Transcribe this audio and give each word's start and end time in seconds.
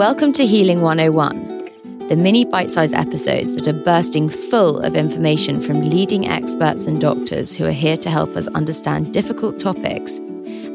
Welcome 0.00 0.32
to 0.32 0.46
Healing 0.46 0.80
101, 0.80 2.08
the 2.08 2.16
mini 2.16 2.46
bite 2.46 2.70
sized 2.70 2.94
episodes 2.94 3.54
that 3.54 3.68
are 3.68 3.84
bursting 3.84 4.30
full 4.30 4.80
of 4.80 4.96
information 4.96 5.60
from 5.60 5.82
leading 5.82 6.26
experts 6.26 6.86
and 6.86 6.98
doctors 6.98 7.54
who 7.54 7.66
are 7.66 7.70
here 7.70 7.98
to 7.98 8.08
help 8.08 8.34
us 8.34 8.48
understand 8.54 9.12
difficult 9.12 9.58
topics 9.58 10.16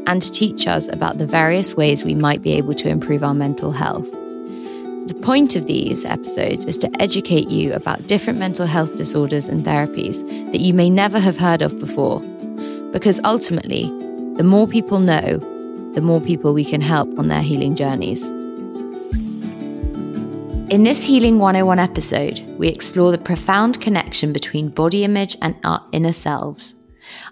and 0.06 0.32
teach 0.32 0.68
us 0.68 0.88
about 0.90 1.18
the 1.18 1.26
various 1.26 1.74
ways 1.74 2.06
we 2.06 2.14
might 2.14 2.44
be 2.44 2.54
able 2.54 2.76
to 2.76 2.88
improve 2.88 3.24
our 3.24 3.34
mental 3.34 3.72
health. 3.72 4.12
The 4.12 5.20
point 5.24 5.56
of 5.56 5.66
these 5.66 6.06
episodes 6.06 6.66
is 6.66 6.78
to 6.78 7.02
educate 7.02 7.50
you 7.50 7.74
about 7.74 8.06
different 8.06 8.38
mental 8.38 8.68
health 8.68 8.96
disorders 8.96 9.50
and 9.50 9.66
therapies 9.66 10.22
that 10.52 10.62
you 10.62 10.76
may 10.76 10.92
never 10.92 11.20
have 11.20 11.40
heard 11.40 11.64
of 11.64 11.80
before. 11.80 12.20
Because 12.92 13.20
ultimately, 13.24 13.86
the 14.36 14.44
more 14.44 14.68
people 14.68 15.00
know, 15.00 15.40
the 15.96 16.02
more 16.02 16.22
people 16.22 16.54
we 16.54 16.64
can 16.64 16.82
help 16.82 17.18
on 17.18 17.28
their 17.30 17.42
healing 17.42 17.76
journeys. 17.76 18.35
In 20.76 20.84
this 20.84 21.06
Healing 21.06 21.40
101 21.40 21.80
episode, 21.80 22.42
we 22.58 22.68
explore 22.68 23.10
the 23.10 23.18
profound 23.18 23.80
connection 23.80 24.34
between 24.34 24.68
body 24.68 25.06
image 25.06 25.38
and 25.42 25.56
our 25.64 25.82
inner 25.94 26.12
selves. 26.12 26.76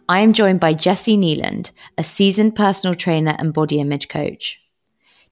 I 0.07 0.21
am 0.21 0.31
joined 0.31 0.61
by 0.61 0.73
Jessi 0.75 1.19
Kneeland, 1.19 1.71
a 1.97 2.05
seasoned 2.05 2.55
personal 2.55 2.95
trainer 2.95 3.35
and 3.37 3.53
body 3.53 3.81
image 3.81 4.07
coach. 4.07 4.57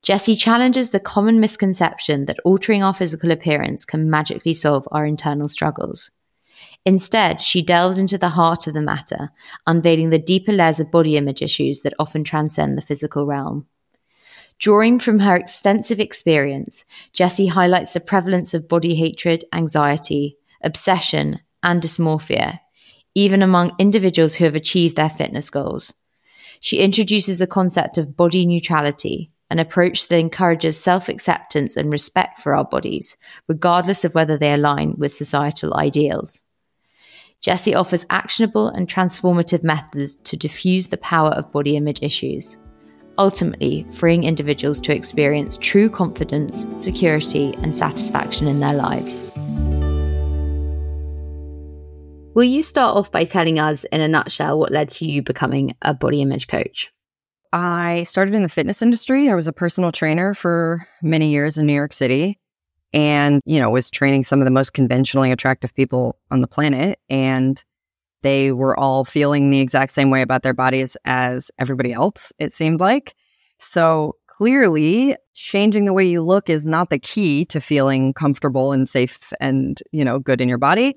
Jessie 0.04 0.36
challenges 0.36 0.92
the 0.92 1.00
common 1.00 1.40
misconception 1.40 2.26
that 2.26 2.42
altering 2.44 2.84
our 2.84 2.94
physical 2.94 3.32
appearance 3.32 3.86
can 3.86 4.10
magically 4.10 4.54
solve 4.54 4.86
our 4.92 5.06
internal 5.06 5.48
struggles. 5.48 6.12
Instead, 6.86 7.40
she 7.40 7.62
delves 7.62 7.98
into 7.98 8.18
the 8.18 8.28
heart 8.28 8.68
of 8.68 8.74
the 8.74 8.82
matter, 8.82 9.30
unveiling 9.66 10.10
the 10.10 10.20
deeper 10.20 10.52
layers 10.52 10.82
of 10.82 10.92
body 10.92 11.16
image 11.16 11.42
issues 11.42 11.80
that 11.84 11.94
often 11.98 12.26
transcend 12.26 12.78
the 12.78 12.82
physical 12.82 13.26
realm. 13.26 13.68
Drawing 14.62 15.00
from 15.00 15.18
her 15.18 15.36
extensive 15.36 16.00
experience, 16.00 16.86
Jessi 17.16 17.50
highlights 17.50 17.94
the 17.94 18.00
prevalence 18.00 18.54
of 18.54 18.68
body 18.68 18.94
hatred, 18.94 19.44
anxiety, 19.52 20.38
obsession, 20.64 21.40
and 21.64 21.82
dysmorphia, 21.82 22.60
even 23.16 23.42
among 23.42 23.76
individuals 23.80 24.36
who 24.36 24.44
have 24.44 24.54
achieved 24.54 24.98
their 24.98 25.10
fitness 25.10 25.50
goals. 25.50 25.96
She 26.60 26.78
introduces 26.78 27.40
the 27.40 27.48
concept 27.48 27.98
of 27.98 28.16
body 28.16 28.46
neutrality, 28.46 29.32
an 29.50 29.58
approach 29.58 30.08
that 30.10 30.20
encourages 30.20 30.80
self 30.80 31.10
acceptance 31.10 31.76
and 31.76 31.92
respect 31.92 32.38
for 32.38 32.54
our 32.54 32.66
bodies, 32.66 33.18
regardless 33.48 34.06
of 34.06 34.14
whether 34.14 34.38
they 34.38 34.54
align 34.54 34.94
with 34.96 35.12
societal 35.12 35.74
ideals. 35.74 36.44
Jessi 37.44 37.76
offers 37.76 38.06
actionable 38.12 38.68
and 38.68 38.88
transformative 38.88 39.64
methods 39.64 40.18
to 40.18 40.38
diffuse 40.38 40.90
the 40.90 40.98
power 40.98 41.32
of 41.32 41.52
body 41.52 41.76
image 41.76 42.04
issues 42.04 42.58
ultimately 43.22 43.86
freeing 43.92 44.24
individuals 44.24 44.80
to 44.82 44.96
experience 44.96 45.56
true 45.58 45.90
confidence, 45.90 46.66
security, 46.76 47.54
and 47.60 47.76
satisfaction 47.76 48.48
in 48.48 48.60
their 48.60 48.74
lives. 48.74 49.24
Will 52.34 52.46
you 52.46 52.64
start 52.64 52.98
off 52.98 53.12
by 53.12 53.26
telling 53.26 53.60
us, 53.60 53.84
in 53.86 54.02
a 54.02 54.08
nutshell, 54.08 54.58
what 54.58 54.72
led 54.72 54.90
to 54.90 55.06
you 55.06 55.22
becoming 55.22 55.76
a 55.84 55.94
body 55.94 56.22
image 56.22 56.48
coach? 56.48 56.92
I 57.54 58.04
started 58.04 58.34
in 58.34 58.42
the 58.42 58.50
fitness 58.50 58.82
industry. 58.82 59.30
I 59.30 59.36
was 59.36 59.48
a 59.48 59.54
personal 59.54 59.92
trainer 59.92 60.34
for 60.34 60.88
many 61.04 61.30
years 61.30 61.60
in 61.60 61.68
New 61.68 61.74
York 61.74 61.94
City 61.94 62.40
and, 62.92 63.40
you 63.46 63.60
know, 63.60 63.70
was 63.70 63.92
training 63.92 64.24
some 64.24 64.40
of 64.40 64.46
the 64.46 64.52
most 64.52 64.74
conventionally 64.74 65.32
attractive 65.32 65.76
people 65.76 66.18
on 66.32 66.42
the 66.42 66.48
planet. 66.48 66.98
And 67.10 67.64
they 68.22 68.52
were 68.52 68.80
all 68.80 69.04
feeling 69.04 69.50
the 69.50 69.60
exact 69.60 69.94
same 69.94 70.10
way 70.10 70.22
about 70.22 70.44
their 70.44 70.54
bodies 70.54 70.98
as 71.06 71.52
everybody 71.60 71.94
else, 71.94 72.32
it 72.40 72.54
seemed 72.54 72.80
like. 72.80 73.16
So 73.58 74.16
clearly, 74.28 75.16
changing 75.34 75.86
the 75.86 75.94
way 75.94 76.06
you 76.06 76.22
look 76.22 76.50
is 76.50 76.66
not 76.66 76.90
the 76.90 77.00
key 77.00 77.46
to 77.46 77.62
feeling 77.62 78.14
comfortable 78.14 78.72
and 78.72 78.90
safe 78.90 79.32
and, 79.40 79.80
you 79.92 80.04
know, 80.04 80.20
good 80.20 80.42
in 80.42 80.50
your 80.50 80.58
body. 80.58 80.96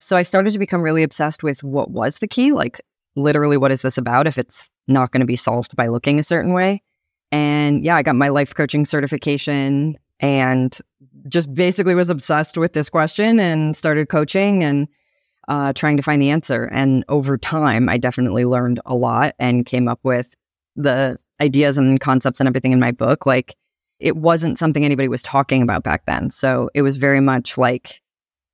So 0.00 0.16
I 0.16 0.22
started 0.22 0.52
to 0.52 0.58
become 0.58 0.82
really 0.82 1.04
obsessed 1.04 1.42
with 1.42 1.62
what 1.62 1.90
was 1.90 2.18
the 2.18 2.26
key, 2.26 2.52
like 2.52 2.80
literally 3.14 3.56
what 3.56 3.70
is 3.70 3.82
this 3.82 3.98
about 3.98 4.26
if 4.26 4.38
it's 4.38 4.70
not 4.88 5.12
going 5.12 5.20
to 5.20 5.26
be 5.26 5.36
solved 5.36 5.76
by 5.76 5.86
looking 5.86 6.18
a 6.18 6.24
certain 6.24 6.52
way. 6.52 6.82
And 7.30 7.84
yeah, 7.84 7.96
I 7.96 8.02
got 8.02 8.16
my 8.16 8.28
life 8.28 8.54
coaching 8.54 8.84
certification 8.84 9.96
and 10.20 10.76
just 11.28 11.52
basically 11.54 11.94
was 11.94 12.10
obsessed 12.10 12.58
with 12.58 12.72
this 12.72 12.90
question 12.90 13.38
and 13.38 13.76
started 13.76 14.08
coaching 14.08 14.64
and 14.64 14.88
uh, 15.48 15.72
trying 15.72 15.96
to 15.96 16.02
find 16.02 16.20
the 16.20 16.30
answer. 16.30 16.64
And 16.64 17.04
over 17.08 17.36
time, 17.36 17.88
I 17.88 17.98
definitely 17.98 18.44
learned 18.44 18.80
a 18.86 18.94
lot 18.94 19.34
and 19.38 19.66
came 19.66 19.88
up 19.88 20.00
with 20.02 20.34
the 20.76 21.18
ideas 21.40 21.78
and 21.78 22.00
concepts 22.00 22.40
and 22.40 22.48
everything 22.48 22.72
in 22.72 22.80
my 22.80 22.92
book. 22.92 23.26
Like 23.26 23.56
it 23.98 24.16
wasn't 24.16 24.58
something 24.58 24.84
anybody 24.84 25.08
was 25.08 25.22
talking 25.22 25.62
about 25.62 25.82
back 25.82 26.06
then. 26.06 26.30
So 26.30 26.70
it 26.74 26.82
was 26.82 26.96
very 26.96 27.20
much 27.20 27.58
like, 27.58 28.00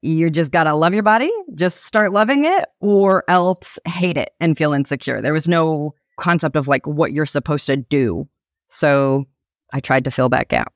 you 0.00 0.31
just 0.31 0.53
gotta 0.53 0.75
love 0.75 0.94
your 0.94 1.03
body, 1.03 1.31
just 1.54 1.84
start 1.84 2.12
loving 2.12 2.44
it, 2.44 2.66
or 2.81 3.25
else 3.28 3.78
hate 3.84 4.16
it 4.16 4.31
and 4.41 4.56
feel 4.56 4.72
insecure. 4.72 5.20
There 5.20 5.32
was 5.32 5.49
no 5.49 5.94
concept 6.16 6.56
of 6.56 6.69
like 6.69 6.87
what 6.87 7.12
you're 7.12 7.26
supposed 7.26 7.66
to 7.66 7.76
do. 7.76 8.28
So 8.69 9.26
I 9.72 9.81
tried 9.81 10.05
to 10.05 10.10
fill 10.10 10.28
that 10.31 10.49
gap. 10.49 10.72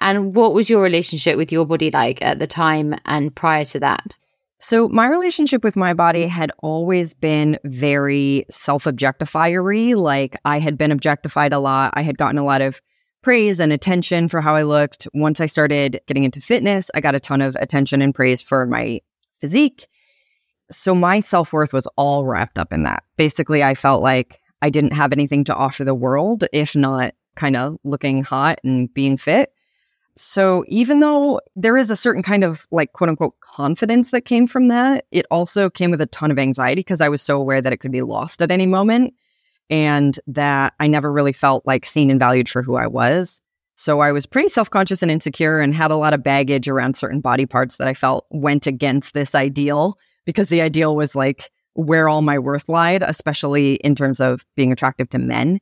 And 0.00 0.34
what 0.34 0.54
was 0.54 0.68
your 0.68 0.82
relationship 0.82 1.36
with 1.36 1.52
your 1.52 1.64
body 1.64 1.90
like 1.90 2.20
at 2.22 2.38
the 2.38 2.46
time 2.46 2.96
and 3.04 3.34
prior 3.34 3.64
to 3.66 3.80
that? 3.80 4.02
So, 4.66 4.88
my 4.88 5.06
relationship 5.06 5.62
with 5.62 5.76
my 5.76 5.92
body 5.92 6.26
had 6.26 6.50
always 6.62 7.12
been 7.12 7.58
very 7.64 8.46
self 8.48 8.86
objectifiery. 8.86 9.94
Like, 9.94 10.38
I 10.46 10.58
had 10.58 10.78
been 10.78 10.90
objectified 10.90 11.52
a 11.52 11.58
lot. 11.58 11.92
I 11.94 12.00
had 12.00 12.16
gotten 12.16 12.38
a 12.38 12.44
lot 12.46 12.62
of 12.62 12.80
praise 13.20 13.60
and 13.60 13.74
attention 13.74 14.26
for 14.26 14.40
how 14.40 14.54
I 14.54 14.62
looked. 14.62 15.06
Once 15.12 15.38
I 15.38 15.44
started 15.44 16.00
getting 16.06 16.24
into 16.24 16.40
fitness, 16.40 16.90
I 16.94 17.02
got 17.02 17.14
a 17.14 17.20
ton 17.20 17.42
of 17.42 17.54
attention 17.60 18.00
and 18.00 18.14
praise 18.14 18.40
for 18.40 18.64
my 18.64 19.02
physique. 19.38 19.86
So, 20.70 20.94
my 20.94 21.20
self 21.20 21.52
worth 21.52 21.74
was 21.74 21.86
all 21.98 22.24
wrapped 22.24 22.56
up 22.56 22.72
in 22.72 22.84
that. 22.84 23.04
Basically, 23.18 23.62
I 23.62 23.74
felt 23.74 24.02
like 24.02 24.40
I 24.62 24.70
didn't 24.70 24.94
have 24.94 25.12
anything 25.12 25.44
to 25.44 25.54
offer 25.54 25.84
the 25.84 25.94
world 25.94 26.44
if 26.54 26.74
not 26.74 27.12
kind 27.36 27.56
of 27.56 27.76
looking 27.84 28.22
hot 28.22 28.60
and 28.64 28.92
being 28.94 29.18
fit. 29.18 29.52
So 30.16 30.64
even 30.68 31.00
though 31.00 31.40
there 31.56 31.76
is 31.76 31.90
a 31.90 31.96
certain 31.96 32.22
kind 32.22 32.44
of 32.44 32.66
like 32.70 32.92
quote 32.92 33.10
unquote 33.10 33.38
confidence 33.40 34.10
that 34.12 34.24
came 34.24 34.46
from 34.46 34.68
that, 34.68 35.06
it 35.10 35.26
also 35.30 35.68
came 35.68 35.90
with 35.90 36.00
a 36.00 36.06
ton 36.06 36.30
of 36.30 36.38
anxiety 36.38 36.80
because 36.80 37.00
I 37.00 37.08
was 37.08 37.20
so 37.20 37.38
aware 37.38 37.60
that 37.60 37.72
it 37.72 37.78
could 37.78 37.92
be 37.92 38.02
lost 38.02 38.40
at 38.40 38.50
any 38.50 38.66
moment 38.66 39.14
and 39.70 40.18
that 40.26 40.74
I 40.78 40.86
never 40.86 41.10
really 41.12 41.32
felt 41.32 41.66
like 41.66 41.84
seen 41.84 42.10
and 42.10 42.20
valued 42.20 42.48
for 42.48 42.62
who 42.62 42.76
I 42.76 42.86
was. 42.86 43.42
So 43.76 44.00
I 44.00 44.12
was 44.12 44.26
pretty 44.26 44.48
self 44.48 44.70
conscious 44.70 45.02
and 45.02 45.10
insecure 45.10 45.58
and 45.58 45.74
had 45.74 45.90
a 45.90 45.96
lot 45.96 46.14
of 46.14 46.22
baggage 46.22 46.68
around 46.68 46.96
certain 46.96 47.20
body 47.20 47.46
parts 47.46 47.76
that 47.78 47.88
I 47.88 47.94
felt 47.94 48.26
went 48.30 48.66
against 48.66 49.14
this 49.14 49.34
ideal 49.34 49.98
because 50.24 50.48
the 50.48 50.60
ideal 50.60 50.94
was 50.94 51.16
like 51.16 51.50
where 51.74 52.08
all 52.08 52.22
my 52.22 52.38
worth 52.38 52.68
lied, 52.68 53.02
especially 53.02 53.74
in 53.76 53.96
terms 53.96 54.20
of 54.20 54.46
being 54.54 54.70
attractive 54.70 55.10
to 55.10 55.18
men. 55.18 55.58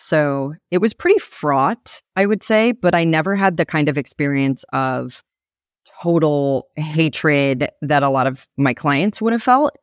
So 0.00 0.54
it 0.70 0.78
was 0.78 0.94
pretty 0.94 1.18
fraught, 1.18 2.02
I 2.14 2.24
would 2.24 2.44
say, 2.44 2.70
but 2.70 2.94
I 2.94 3.02
never 3.02 3.34
had 3.34 3.56
the 3.56 3.66
kind 3.66 3.88
of 3.88 3.98
experience 3.98 4.64
of 4.72 5.24
total 6.00 6.68
hatred 6.76 7.68
that 7.82 8.04
a 8.04 8.08
lot 8.08 8.28
of 8.28 8.48
my 8.56 8.74
clients 8.74 9.20
would 9.20 9.32
have 9.32 9.42
felt, 9.42 9.76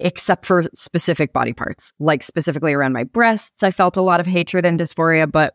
except 0.00 0.46
for 0.46 0.64
specific 0.74 1.32
body 1.32 1.52
parts, 1.52 1.92
like 2.00 2.24
specifically 2.24 2.74
around 2.74 2.92
my 2.92 3.04
breasts. 3.04 3.62
I 3.62 3.70
felt 3.70 3.96
a 3.96 4.02
lot 4.02 4.18
of 4.18 4.26
hatred 4.26 4.66
and 4.66 4.80
dysphoria, 4.80 5.30
but 5.30 5.54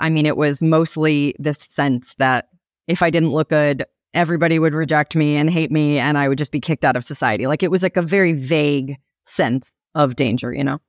I 0.00 0.10
mean, 0.10 0.26
it 0.26 0.36
was 0.36 0.60
mostly 0.60 1.36
this 1.38 1.68
sense 1.70 2.16
that 2.16 2.48
if 2.88 3.00
I 3.00 3.10
didn't 3.10 3.30
look 3.30 3.50
good, 3.50 3.84
everybody 4.12 4.58
would 4.58 4.74
reject 4.74 5.14
me 5.14 5.36
and 5.36 5.48
hate 5.48 5.70
me, 5.70 6.00
and 6.00 6.18
I 6.18 6.28
would 6.28 6.38
just 6.38 6.50
be 6.50 6.60
kicked 6.60 6.84
out 6.84 6.96
of 6.96 7.04
society. 7.04 7.46
Like 7.46 7.62
it 7.62 7.70
was 7.70 7.84
like 7.84 7.96
a 7.96 8.02
very 8.02 8.32
vague 8.32 8.96
sense 9.24 9.70
of 9.94 10.16
danger, 10.16 10.52
you 10.52 10.64
know? 10.64 10.80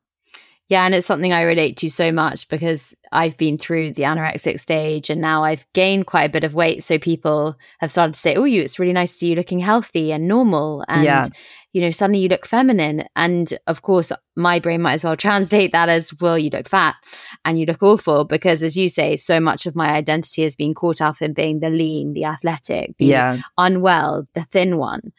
Yeah, 0.71 0.85
and 0.85 0.95
it's 0.95 1.05
something 1.05 1.33
I 1.33 1.41
relate 1.41 1.75
to 1.77 1.89
so 1.89 2.13
much 2.13 2.47
because 2.47 2.95
I've 3.11 3.35
been 3.35 3.57
through 3.57 3.91
the 3.91 4.03
anorexic 4.03 4.57
stage 4.57 5.09
and 5.09 5.19
now 5.19 5.43
I've 5.43 5.67
gained 5.73 6.05
quite 6.05 6.23
a 6.23 6.31
bit 6.31 6.45
of 6.45 6.53
weight. 6.53 6.81
So 6.81 6.97
people 6.97 7.57
have 7.79 7.91
started 7.91 8.13
to 8.13 8.19
say, 8.21 8.37
Oh, 8.37 8.45
you, 8.45 8.61
it's 8.61 8.79
really 8.79 8.93
nice 8.93 9.11
to 9.11 9.17
see 9.17 9.29
you 9.31 9.35
looking 9.35 9.59
healthy 9.59 10.13
and 10.13 10.29
normal. 10.29 10.85
And, 10.87 11.03
yeah. 11.03 11.25
you 11.73 11.81
know, 11.81 11.91
suddenly 11.91 12.19
you 12.19 12.29
look 12.29 12.45
feminine. 12.45 13.03
And 13.17 13.53
of 13.67 13.81
course, 13.81 14.13
my 14.37 14.59
brain 14.59 14.81
might 14.81 14.93
as 14.93 15.03
well 15.03 15.17
translate 15.17 15.73
that 15.73 15.89
as, 15.89 16.13
Well, 16.21 16.39
you 16.39 16.49
look 16.49 16.69
fat 16.69 16.95
and 17.43 17.59
you 17.59 17.65
look 17.65 17.83
awful. 17.83 18.23
Because 18.23 18.63
as 18.63 18.77
you 18.77 18.87
say, 18.87 19.17
so 19.17 19.41
much 19.41 19.65
of 19.65 19.75
my 19.75 19.89
identity 19.89 20.43
has 20.43 20.55
been 20.55 20.73
caught 20.73 21.01
up 21.01 21.21
in 21.21 21.33
being 21.33 21.59
the 21.59 21.69
lean, 21.69 22.13
the 22.13 22.23
athletic, 22.23 22.95
the 22.97 23.07
yeah. 23.07 23.41
unwell, 23.57 24.25
the 24.35 24.45
thin 24.45 24.77
one. 24.77 25.11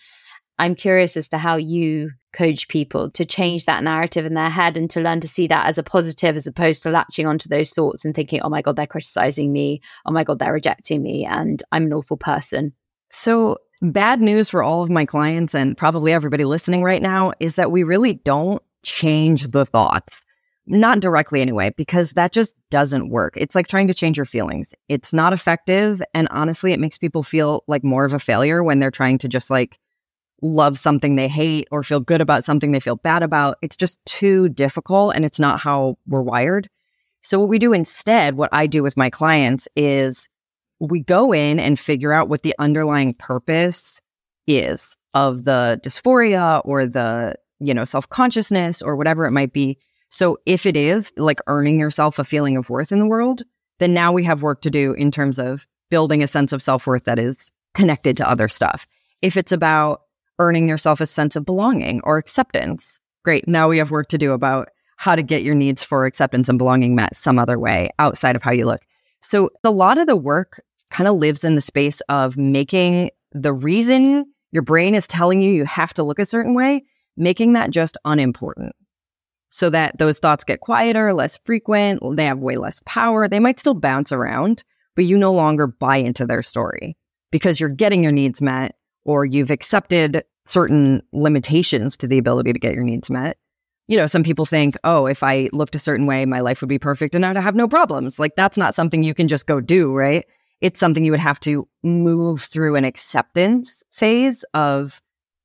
I'm 0.62 0.76
curious 0.76 1.17
as 1.17 1.29
to 1.31 1.38
how 1.38 1.56
you 1.56 2.12
coach 2.32 2.69
people 2.69 3.11
to 3.11 3.25
change 3.25 3.64
that 3.64 3.82
narrative 3.82 4.25
in 4.25 4.35
their 4.35 4.49
head 4.49 4.76
and 4.76 4.88
to 4.91 5.00
learn 5.00 5.19
to 5.23 5.26
see 5.26 5.49
that 5.49 5.67
as 5.67 5.76
a 5.76 5.82
positive 5.82 6.37
as 6.37 6.47
opposed 6.47 6.85
to 6.85 6.91
latching 6.91 7.26
onto 7.26 7.49
those 7.49 7.73
thoughts 7.73 8.05
and 8.05 8.14
thinking, 8.14 8.41
oh 8.43 8.49
my 8.49 8.62
God, 8.62 8.76
they're 8.76 8.87
criticizing 8.87 9.53
me. 9.53 9.81
Oh 10.06 10.12
my 10.12 10.23
God, 10.23 10.38
they're 10.38 10.53
rejecting 10.53 11.03
me. 11.03 11.26
And 11.26 11.64
I'm 11.73 11.87
an 11.87 11.93
awful 11.93 12.17
person. 12.17 12.75
So, 13.11 13.59
bad 13.81 14.20
news 14.20 14.49
for 14.49 14.62
all 14.62 14.85
of 14.85 14.88
my 14.88 15.05
clients 15.05 15.53
and 15.53 15.76
probably 15.76 16.12
everybody 16.12 16.44
listening 16.44 16.85
right 16.85 17.03
now 17.03 17.32
is 17.41 17.56
that 17.56 17.73
we 17.73 17.82
really 17.82 18.15
don't 18.15 18.62
change 18.85 19.49
the 19.49 19.67
thoughts. 19.67 20.23
not 20.65 21.00
directly 21.00 21.41
anyway, 21.41 21.75
because 21.76 22.12
that 22.12 22.31
just 22.31 22.55
doesn't 22.70 23.11
work. 23.11 23.35
It's 23.37 23.56
like 23.56 23.67
trying 23.67 23.88
to 23.88 23.94
change 23.94 24.17
your 24.17 24.26
feelings. 24.26 24.76
It's 24.88 25.12
not 25.12 25.32
effective. 25.32 26.00
And 26.15 26.29
honestly, 26.31 26.73
it 26.73 26.79
makes 26.79 26.99
people 26.99 27.25
feel 27.25 27.65
like 27.67 27.82
more 27.82 28.05
of 28.05 28.15
a 28.15 28.20
failure 28.20 28.62
when 28.62 28.79
they're 28.79 28.93
trying 28.93 29.19
to 29.19 29.29
just 29.29 29.50
like 29.50 29.81
love 30.43 30.79
something 30.79 31.15
they 31.15 31.29
hate 31.29 31.69
or 31.71 31.83
feel 31.83 32.00
good 32.00 32.21
about 32.21 32.44
something 32.44 32.73
they 32.73 32.81
feel 32.81 32.97
bad 32.97 33.23
about. 33.23 33.56
It's 33.62 33.77
just 33.77 34.05
too 34.05 34.49
difficult 34.49 35.15
and 35.15 35.25
it's 35.25 35.39
not 35.39 35.61
how 35.61 35.97
we're 36.06 36.23
wired. 36.23 36.69
So, 37.23 37.39
what 37.39 37.49
we 37.49 37.59
do 37.59 37.73
instead, 37.73 38.35
what 38.35 38.50
I 38.53 38.67
do 38.67 38.83
with 38.83 38.97
my 38.97 39.09
clients 39.09 39.69
is 39.77 40.29
we 40.81 41.00
go 41.00 41.33
in 41.33 41.61
and 41.61 41.79
figure 41.79 42.12
out 42.12 42.29
what 42.29 42.43
the 42.43 42.55
underlying 42.59 43.15
purpose 43.15 44.00
is 44.49 44.97
of 45.15 45.44
the 45.44 45.81
dysphoria 45.85 46.61
or 46.65 46.87
the, 46.87 47.37
you 47.61 47.73
know, 47.73 47.85
self 47.85 48.09
consciousness 48.09 48.83
or 48.83 48.97
whatever 48.97 49.25
it 49.25 49.31
might 49.31 49.53
be. 49.53 49.79
So, 50.09 50.39
if 50.47 50.67
it 50.67 50.77
is 50.77 51.12
like 51.17 51.39
earning 51.47 51.79
yourself 51.79 52.19
a 52.19 52.25
feeling 52.25 52.56
of 52.56 52.69
worth 52.69 52.91
in 52.91 52.99
the 52.99 53.06
world, 53.06 53.43
then 53.79 53.94
now 53.94 54.12
we 54.12 54.25
have 54.25 54.43
work 54.43 54.61
to 54.62 54.71
do 54.71 54.93
in 54.94 55.12
terms 55.12 55.39
of 55.39 55.67
building 55.91 56.23
a 56.23 56.27
sense 56.27 56.53
of 56.53 56.62
self 56.62 56.89
worth 56.89 57.05
that 57.05 57.21
is 57.21 57.53
connected 57.75 58.17
to 58.17 58.29
other 58.29 58.49
stuff. 58.49 58.87
If 59.23 59.37
it's 59.37 59.53
about 59.53 60.01
earning 60.43 60.69
yourself 60.69 61.00
a 61.00 61.06
sense 61.06 61.37
of 61.37 61.44
belonging 61.44 62.00
or 62.05 62.19
acceptance. 62.19 63.00
Great. 63.25 63.47
Now 63.47 63.69
we 63.69 63.79
have 63.79 63.91
work 63.91 64.09
to 64.09 64.19
do 64.19 64.33
about 64.33 64.69
how 64.97 65.15
to 65.15 65.23
get 65.23 65.43
your 65.43 65.55
needs 65.55 65.83
for 65.83 66.05
acceptance 66.05 66.49
and 66.49 66.59
belonging 66.59 66.94
met 66.94 67.17
some 67.17 67.39
other 67.39 67.59
way 67.59 67.91
outside 67.99 68.37
of 68.37 68.43
how 68.43 68.53
you 68.53 68.67
look. 68.67 68.83
So 69.21 69.50
a 69.65 69.71
lot 69.71 69.99
of 69.99 70.06
the 70.06 70.17
work 70.17 70.61
kind 70.91 71.09
of 71.09 71.17
lives 71.17 71.44
in 71.44 71.55
the 71.55 71.61
space 71.61 72.00
of 72.09 72.37
making 72.37 73.11
the 73.33 73.53
reason 73.53 74.27
your 74.50 74.62
brain 74.62 74.94
is 74.94 75.06
telling 75.06 75.41
you 75.41 75.50
you 75.50 75.65
have 75.65 75.94
to 75.94 76.03
look 76.03 76.19
a 76.19 76.27
certain 76.27 76.55
way, 76.55 76.83
making 77.17 77.55
that 77.55 77.71
just 77.71 77.97
unimportant 78.05 78.75
so 79.53 79.69
that 79.69 79.99
those 79.99 80.19
thoughts 80.19 80.44
get 80.44 80.61
quieter, 80.61 81.12
less 81.12 81.39
frequent, 81.44 82.00
they 82.17 82.25
have 82.25 82.39
way 82.39 82.56
less 82.56 82.81
power. 82.87 83.29
They 83.29 83.39
might 83.39 83.61
still 83.61 83.75
bounce 83.75 84.11
around, 84.11 84.65
but 84.97 85.05
you 85.05 85.19
no 85.19 85.31
longer 85.31 85.67
buy 85.67 85.99
into 85.99 86.25
their 86.25 86.43
story 86.43 86.97
because 87.31 87.61
you're 87.61 87.69
getting 87.69 88.03
your 88.03 88.12
needs 88.12 88.41
met 88.41 88.77
or 89.05 89.27
you've 89.27 89.50
accepted 89.50 90.25
certain 90.47 91.03
limitations 91.12 91.97
to 91.99 92.06
the 92.06 92.19
ability 92.19 92.53
to 92.53 92.59
get 92.59 92.75
your 92.75 92.85
needs 92.85 93.11
met. 93.11 93.39
You 93.89 93.99
know, 93.99 94.06
some 94.06 94.23
people 94.23 94.44
think, 94.44 94.77
oh, 94.85 95.06
if 95.06 95.23
I 95.23 95.49
looked 95.53 95.75
a 95.75 95.81
certain 95.81 96.06
way, 96.06 96.25
my 96.25 96.41
life 96.41 96.61
would 96.61 96.69
be 96.69 96.79
perfect 96.79 97.15
and 97.15 97.27
I'd 97.27 97.37
have 97.37 97.55
no 97.55 97.69
problems. 97.69 98.19
Like, 98.19 98.37
that's 98.37 98.56
not 98.56 98.75
something 98.75 99.03
you 99.03 99.15
can 99.15 99.29
just 99.29 99.47
go 99.47 99.61
do, 99.61 99.93
right? 99.93 100.25
It's 100.61 100.79
something 100.79 101.05
you 101.05 101.11
would 101.11 101.21
have 101.21 101.41
to 101.41 101.69
move 101.83 102.43
through 102.43 102.77
an 102.77 102.85
acceptance 102.85 103.83
phase 103.91 104.44
of 104.55 105.00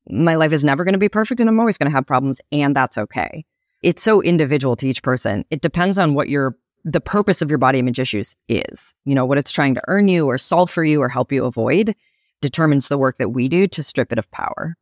my 0.10 0.36
life 0.36 0.54
is 0.54 0.64
never 0.64 0.84
going 0.84 0.94
to 0.94 1.00
be 1.00 1.10
perfect 1.10 1.42
and 1.42 1.50
I'm 1.50 1.60
always 1.60 1.78
going 1.78 1.90
to 1.90 1.96
have 1.96 2.06
problems, 2.06 2.40
and 2.52 2.76
that's 2.76 2.98
okay. 2.98 3.44
It's 3.84 4.02
so 4.02 4.22
individual 4.22 4.76
to 4.78 4.88
each 4.88 5.04
person. 5.04 5.44
It 5.50 5.62
depends 5.62 5.98
on 6.00 6.14
what 6.14 6.30
your 6.30 6.58
the 6.84 7.02
purpose 7.02 7.42
of 7.42 7.50
your 7.50 7.58
body 7.58 7.80
image 7.80 8.00
issues 8.00 8.36
is. 8.48 8.96
You 9.04 9.14
know, 9.14 9.26
what 9.26 9.38
it's 9.38 9.52
trying 9.52 9.76
to 9.76 9.82
earn 9.88 10.08
you 10.08 10.26
or 10.26 10.38
solve 10.38 10.70
for 10.70 10.86
you 10.86 11.02
or 11.02 11.10
help 11.10 11.34
you 11.34 11.44
avoid 11.44 11.94
determines 12.42 12.88
the 12.88 12.98
work 12.98 13.18
that 13.18 13.30
we 13.30 13.50
do 13.50 13.68
to 13.68 13.84
strip 13.84 14.14
it 14.14 14.20
of 14.20 14.32
power. 14.32 14.78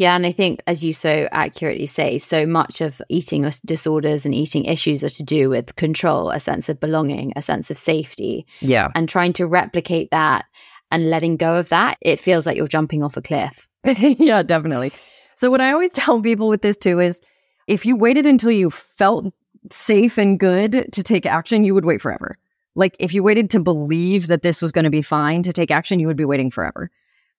Yeah, 0.00 0.16
and 0.16 0.24
I 0.24 0.32
think, 0.32 0.62
as 0.66 0.82
you 0.82 0.94
so 0.94 1.28
accurately 1.30 1.84
say, 1.84 2.16
so 2.16 2.46
much 2.46 2.80
of 2.80 3.02
eating 3.10 3.52
disorders 3.66 4.24
and 4.24 4.34
eating 4.34 4.64
issues 4.64 5.04
are 5.04 5.10
to 5.10 5.22
do 5.22 5.50
with 5.50 5.76
control, 5.76 6.30
a 6.30 6.40
sense 6.40 6.70
of 6.70 6.80
belonging, 6.80 7.34
a 7.36 7.42
sense 7.42 7.70
of 7.70 7.78
safety. 7.78 8.46
Yeah. 8.60 8.88
And 8.94 9.10
trying 9.10 9.34
to 9.34 9.46
replicate 9.46 10.10
that 10.10 10.46
and 10.90 11.10
letting 11.10 11.36
go 11.36 11.56
of 11.56 11.68
that, 11.68 11.98
it 12.00 12.18
feels 12.18 12.46
like 12.46 12.56
you're 12.56 12.66
jumping 12.66 13.02
off 13.02 13.18
a 13.18 13.20
cliff. 13.20 13.68
yeah, 13.84 14.42
definitely. 14.42 14.90
So, 15.36 15.50
what 15.50 15.60
I 15.60 15.70
always 15.70 15.90
tell 15.90 16.18
people 16.22 16.48
with 16.48 16.62
this 16.62 16.78
too 16.78 16.98
is 16.98 17.20
if 17.66 17.84
you 17.84 17.94
waited 17.94 18.24
until 18.24 18.52
you 18.52 18.70
felt 18.70 19.26
safe 19.70 20.16
and 20.16 20.40
good 20.40 20.90
to 20.92 21.02
take 21.02 21.26
action, 21.26 21.62
you 21.62 21.74
would 21.74 21.84
wait 21.84 22.00
forever. 22.00 22.38
Like 22.74 22.96
if 22.98 23.12
you 23.12 23.22
waited 23.22 23.50
to 23.50 23.60
believe 23.60 24.28
that 24.28 24.40
this 24.40 24.62
was 24.62 24.72
going 24.72 24.86
to 24.86 24.90
be 24.90 25.02
fine 25.02 25.42
to 25.42 25.52
take 25.52 25.70
action, 25.70 26.00
you 26.00 26.06
would 26.06 26.16
be 26.16 26.24
waiting 26.24 26.50
forever. 26.50 26.90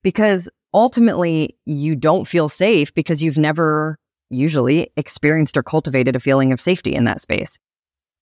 Because 0.04 0.48
ultimately, 0.74 1.58
you 1.66 1.96
don't 1.96 2.28
feel 2.28 2.50
safe 2.50 2.94
because 2.94 3.24
you've 3.24 3.38
never 3.38 3.98
usually 4.30 4.92
experienced 4.98 5.58
or 5.58 5.64
cultivated 5.64 6.16
a 6.16 6.20
feeling 6.20 6.54
of 6.54 6.62
safety 6.62 6.94
in 6.94 7.06
that 7.06 7.22
space. 7.22 7.60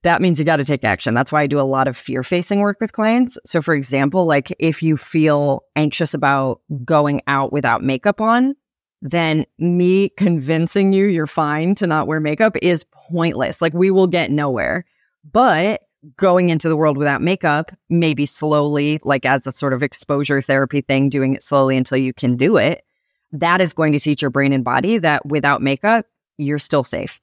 That 0.03 0.21
means 0.21 0.39
you 0.39 0.45
got 0.45 0.57
to 0.57 0.65
take 0.65 0.83
action. 0.85 1.13
That's 1.13 1.31
why 1.31 1.41
I 1.41 1.47
do 1.47 1.59
a 1.59 1.61
lot 1.61 1.87
of 1.87 1.97
fear 1.97 2.23
facing 2.23 2.59
work 2.59 2.79
with 2.79 2.93
clients. 2.93 3.37
So, 3.45 3.61
for 3.61 3.75
example, 3.75 4.25
like 4.25 4.55
if 4.57 4.81
you 4.81 4.95
feel 4.95 5.63
anxious 5.75 6.13
about 6.13 6.61
going 6.85 7.21
out 7.27 7.51
without 7.51 7.83
makeup 7.83 8.21
on, 8.21 8.55
then 9.01 9.45
me 9.57 10.09
convincing 10.09 10.93
you 10.93 11.05
you're 11.05 11.27
fine 11.27 11.75
to 11.75 11.87
not 11.87 12.07
wear 12.07 12.19
makeup 12.19 12.55
is 12.61 12.85
pointless. 12.91 13.61
Like 13.61 13.73
we 13.73 13.91
will 13.91 14.07
get 14.07 14.31
nowhere. 14.31 14.85
But 15.29 15.81
going 16.17 16.49
into 16.49 16.69
the 16.69 16.77
world 16.77 16.97
without 16.97 17.21
makeup, 17.21 17.71
maybe 17.89 18.25
slowly, 18.25 18.99
like 19.03 19.25
as 19.25 19.45
a 19.45 19.51
sort 19.51 19.73
of 19.73 19.83
exposure 19.83 20.41
therapy 20.41 20.81
thing, 20.81 21.09
doing 21.09 21.35
it 21.35 21.43
slowly 21.43 21.75
until 21.75 21.97
you 21.97 22.13
can 22.13 22.35
do 22.35 22.57
it, 22.57 22.83
that 23.31 23.61
is 23.61 23.73
going 23.73 23.91
to 23.91 23.99
teach 23.99 24.21
your 24.21 24.31
brain 24.31 24.53
and 24.53 24.63
body 24.63 24.97
that 24.97 25.25
without 25.25 25.61
makeup, 25.61 26.05
you're 26.37 26.59
still 26.59 26.83
safe. 26.83 27.21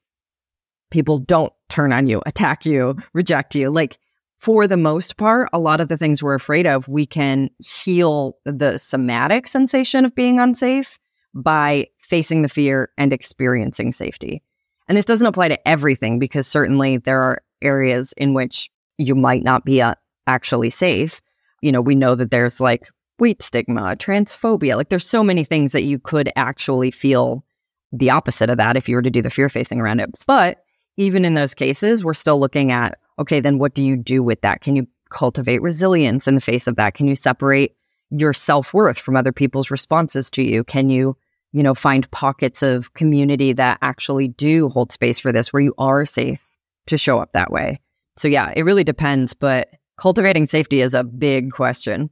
People 0.90 1.18
don't 1.18 1.52
turn 1.68 1.92
on 1.92 2.06
you, 2.06 2.22
attack 2.26 2.64
you, 2.64 2.96
reject 3.12 3.54
you. 3.54 3.70
Like, 3.70 3.98
for 4.38 4.66
the 4.66 4.76
most 4.76 5.16
part, 5.16 5.48
a 5.52 5.58
lot 5.58 5.80
of 5.80 5.88
the 5.88 5.96
things 5.96 6.22
we're 6.22 6.34
afraid 6.34 6.66
of, 6.66 6.86
we 6.88 7.06
can 7.06 7.48
heal 7.58 8.36
the 8.44 8.78
somatic 8.78 9.48
sensation 9.48 10.04
of 10.04 10.14
being 10.14 10.38
unsafe 10.38 10.98
by 11.34 11.86
facing 11.98 12.42
the 12.42 12.48
fear 12.48 12.90
and 12.98 13.12
experiencing 13.12 13.92
safety. 13.92 14.42
And 14.88 14.96
this 14.96 15.06
doesn't 15.06 15.26
apply 15.26 15.48
to 15.48 15.68
everything 15.68 16.18
because 16.18 16.46
certainly 16.46 16.98
there 16.98 17.22
are 17.22 17.42
areas 17.66 18.14
in 18.16 18.32
which 18.32 18.70
you 18.98 19.14
might 19.14 19.42
not 19.42 19.64
be 19.64 19.82
uh, 19.82 19.94
actually 20.26 20.70
safe. 20.70 21.20
You 21.60 21.72
know, 21.72 21.80
we 21.80 21.94
know 21.94 22.14
that 22.14 22.30
there's 22.30 22.60
like 22.60 22.88
weight 23.18 23.42
stigma, 23.42 23.96
transphobia, 23.98 24.76
like 24.76 24.88
there's 24.88 25.08
so 25.08 25.22
many 25.22 25.44
things 25.44 25.72
that 25.72 25.82
you 25.82 25.98
could 25.98 26.30
actually 26.36 26.90
feel 26.90 27.44
the 27.92 28.10
opposite 28.10 28.50
of 28.50 28.58
that 28.58 28.76
if 28.76 28.88
you 28.88 28.96
were 28.96 29.02
to 29.02 29.10
do 29.10 29.22
the 29.22 29.30
fear 29.30 29.48
facing 29.48 29.80
around 29.80 30.00
it. 30.00 30.10
But 30.26 30.62
even 30.96 31.24
in 31.24 31.34
those 31.34 31.54
cases, 31.54 32.04
we're 32.04 32.14
still 32.14 32.38
looking 32.38 32.72
at 32.72 32.98
okay, 33.18 33.40
then 33.40 33.58
what 33.58 33.74
do 33.74 33.82
you 33.82 33.96
do 33.96 34.22
with 34.22 34.42
that? 34.42 34.60
Can 34.60 34.76
you 34.76 34.86
cultivate 35.08 35.62
resilience 35.62 36.28
in 36.28 36.34
the 36.34 36.40
face 36.40 36.66
of 36.66 36.76
that? 36.76 36.92
Can 36.94 37.08
you 37.08 37.16
separate 37.16 37.74
your 38.10 38.34
self 38.34 38.74
worth 38.74 38.98
from 38.98 39.16
other 39.16 39.32
people's 39.32 39.70
responses 39.70 40.30
to 40.32 40.42
you? 40.42 40.64
Can 40.64 40.90
you, 40.90 41.16
you 41.52 41.62
know, 41.62 41.74
find 41.74 42.10
pockets 42.10 42.62
of 42.62 42.92
community 42.92 43.54
that 43.54 43.78
actually 43.80 44.28
do 44.28 44.68
hold 44.68 44.92
space 44.92 45.18
for 45.18 45.32
this 45.32 45.52
where 45.52 45.62
you 45.62 45.74
are 45.78 46.04
safe 46.04 46.45
to 46.86 46.98
show 46.98 47.18
up 47.18 47.32
that 47.32 47.50
way. 47.50 47.80
So, 48.16 48.28
yeah, 48.28 48.52
it 48.56 48.62
really 48.62 48.84
depends, 48.84 49.34
but 49.34 49.68
cultivating 49.98 50.46
safety 50.46 50.80
is 50.80 50.94
a 50.94 51.04
big 51.04 51.52
question. 51.52 52.10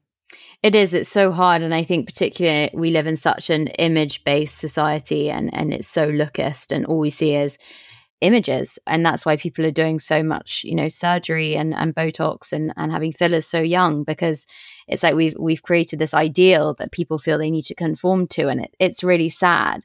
It 0.62 0.75
is. 0.75 0.94
It's 0.94 1.08
so 1.08 1.30
hard. 1.30 1.62
And 1.62 1.75
I 1.75 1.84
think, 1.84 2.06
particularly, 2.06 2.70
we 2.75 2.90
live 2.90 3.06
in 3.06 3.16
such 3.16 3.50
an 3.50 3.68
image 3.68 4.25
based 4.25 4.58
society 4.58 5.30
and, 5.30 5.52
and 5.54 5.72
it's 5.72 5.88
so 5.88 6.10
lookist, 6.10 6.72
and 6.72 6.87
all 6.87 6.98
we 6.98 7.10
see 7.10 7.34
is 7.34 7.58
images. 8.20 8.78
And 8.87 9.04
that's 9.04 9.26
why 9.26 9.37
people 9.37 9.66
are 9.66 9.70
doing 9.70 9.98
so 9.98 10.22
much, 10.22 10.64
you 10.64 10.75
know, 10.75 10.88
surgery 10.88 11.56
and, 11.56 11.75
and 11.75 11.94
Botox 11.94 12.52
and, 12.52 12.72
and 12.76 12.90
having 12.90 13.12
fillers 13.12 13.46
so 13.46 13.60
young 13.60 14.04
because 14.04 14.46
it's 14.88 15.02
like 15.02 15.14
we've 15.14 15.37
we've 15.38 15.62
created 15.62 15.98
this 15.98 16.14
ideal 16.14 16.75
that 16.75 16.92
people 16.92 17.18
feel 17.18 17.38
they 17.38 17.50
need 17.50 17.66
to 17.66 17.75
conform 17.75 18.26
to. 18.28 18.48
And 18.48 18.62
it, 18.62 18.75
it's 18.78 19.04
really 19.04 19.28
sad. 19.28 19.84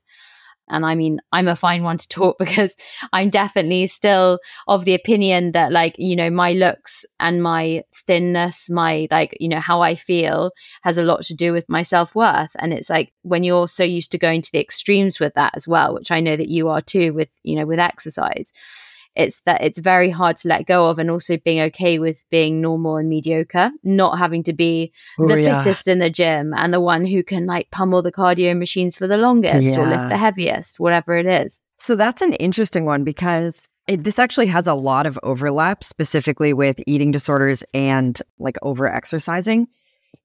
And 0.69 0.85
I 0.85 0.95
mean, 0.95 1.19
I'm 1.31 1.47
a 1.47 1.55
fine 1.55 1.83
one 1.83 1.97
to 1.97 2.07
talk 2.07 2.37
because 2.39 2.75
I'm 3.13 3.29
definitely 3.29 3.87
still 3.87 4.39
of 4.67 4.85
the 4.85 4.95
opinion 4.95 5.51
that, 5.53 5.71
like, 5.71 5.95
you 5.97 6.15
know, 6.15 6.29
my 6.29 6.53
looks 6.53 7.05
and 7.19 7.43
my 7.43 7.83
thinness, 8.07 8.69
my, 8.69 9.07
like, 9.11 9.35
you 9.39 9.49
know, 9.49 9.59
how 9.59 9.81
I 9.81 9.95
feel 9.95 10.51
has 10.83 10.97
a 10.97 11.03
lot 11.03 11.23
to 11.23 11.33
do 11.33 11.53
with 11.53 11.67
my 11.69 11.83
self 11.83 12.15
worth. 12.15 12.55
And 12.59 12.73
it's 12.73 12.89
like 12.89 13.11
when 13.23 13.43
you're 13.43 13.67
so 13.67 13.83
used 13.83 14.11
to 14.11 14.17
going 14.17 14.41
to 14.41 14.51
the 14.51 14.59
extremes 14.59 15.19
with 15.19 15.33
that 15.35 15.53
as 15.55 15.67
well, 15.67 15.93
which 15.93 16.11
I 16.11 16.19
know 16.19 16.35
that 16.35 16.49
you 16.49 16.69
are 16.69 16.81
too 16.81 17.13
with, 17.13 17.29
you 17.43 17.55
know, 17.55 17.65
with 17.65 17.79
exercise 17.79 18.53
it's 19.19 19.41
that 19.41 19.61
it's 19.61 19.79
very 19.79 20.09
hard 20.09 20.37
to 20.37 20.47
let 20.47 20.65
go 20.65 20.89
of 20.89 20.97
and 20.97 21.11
also 21.11 21.37
being 21.37 21.59
okay 21.59 21.99
with 21.99 22.23
being 22.29 22.61
normal 22.61 22.95
and 22.95 23.09
mediocre 23.09 23.69
not 23.83 24.17
having 24.17 24.43
to 24.43 24.53
be 24.53 24.91
Ooh, 25.19 25.27
the 25.27 25.41
yeah. 25.41 25.61
fittest 25.61 25.87
in 25.87 25.99
the 25.99 26.09
gym 26.09 26.53
and 26.55 26.73
the 26.73 26.79
one 26.79 27.05
who 27.05 27.21
can 27.21 27.45
like 27.45 27.69
pummel 27.69 28.01
the 28.01 28.11
cardio 28.11 28.57
machines 28.57 28.97
for 28.97 29.07
the 29.07 29.17
longest 29.17 29.63
yeah. 29.63 29.77
or 29.77 29.87
lift 29.87 30.09
the 30.09 30.17
heaviest 30.17 30.79
whatever 30.79 31.17
it 31.17 31.25
is 31.25 31.61
so 31.77 31.95
that's 31.95 32.21
an 32.21 32.33
interesting 32.33 32.85
one 32.85 33.03
because 33.03 33.67
it, 33.87 34.03
this 34.03 34.19
actually 34.19 34.47
has 34.47 34.67
a 34.67 34.73
lot 34.73 35.05
of 35.05 35.19
overlap 35.21 35.83
specifically 35.83 36.53
with 36.53 36.79
eating 36.87 37.11
disorders 37.11 37.63
and 37.73 38.21
like 38.39 38.57
over 38.61 38.87
exercising 38.87 39.67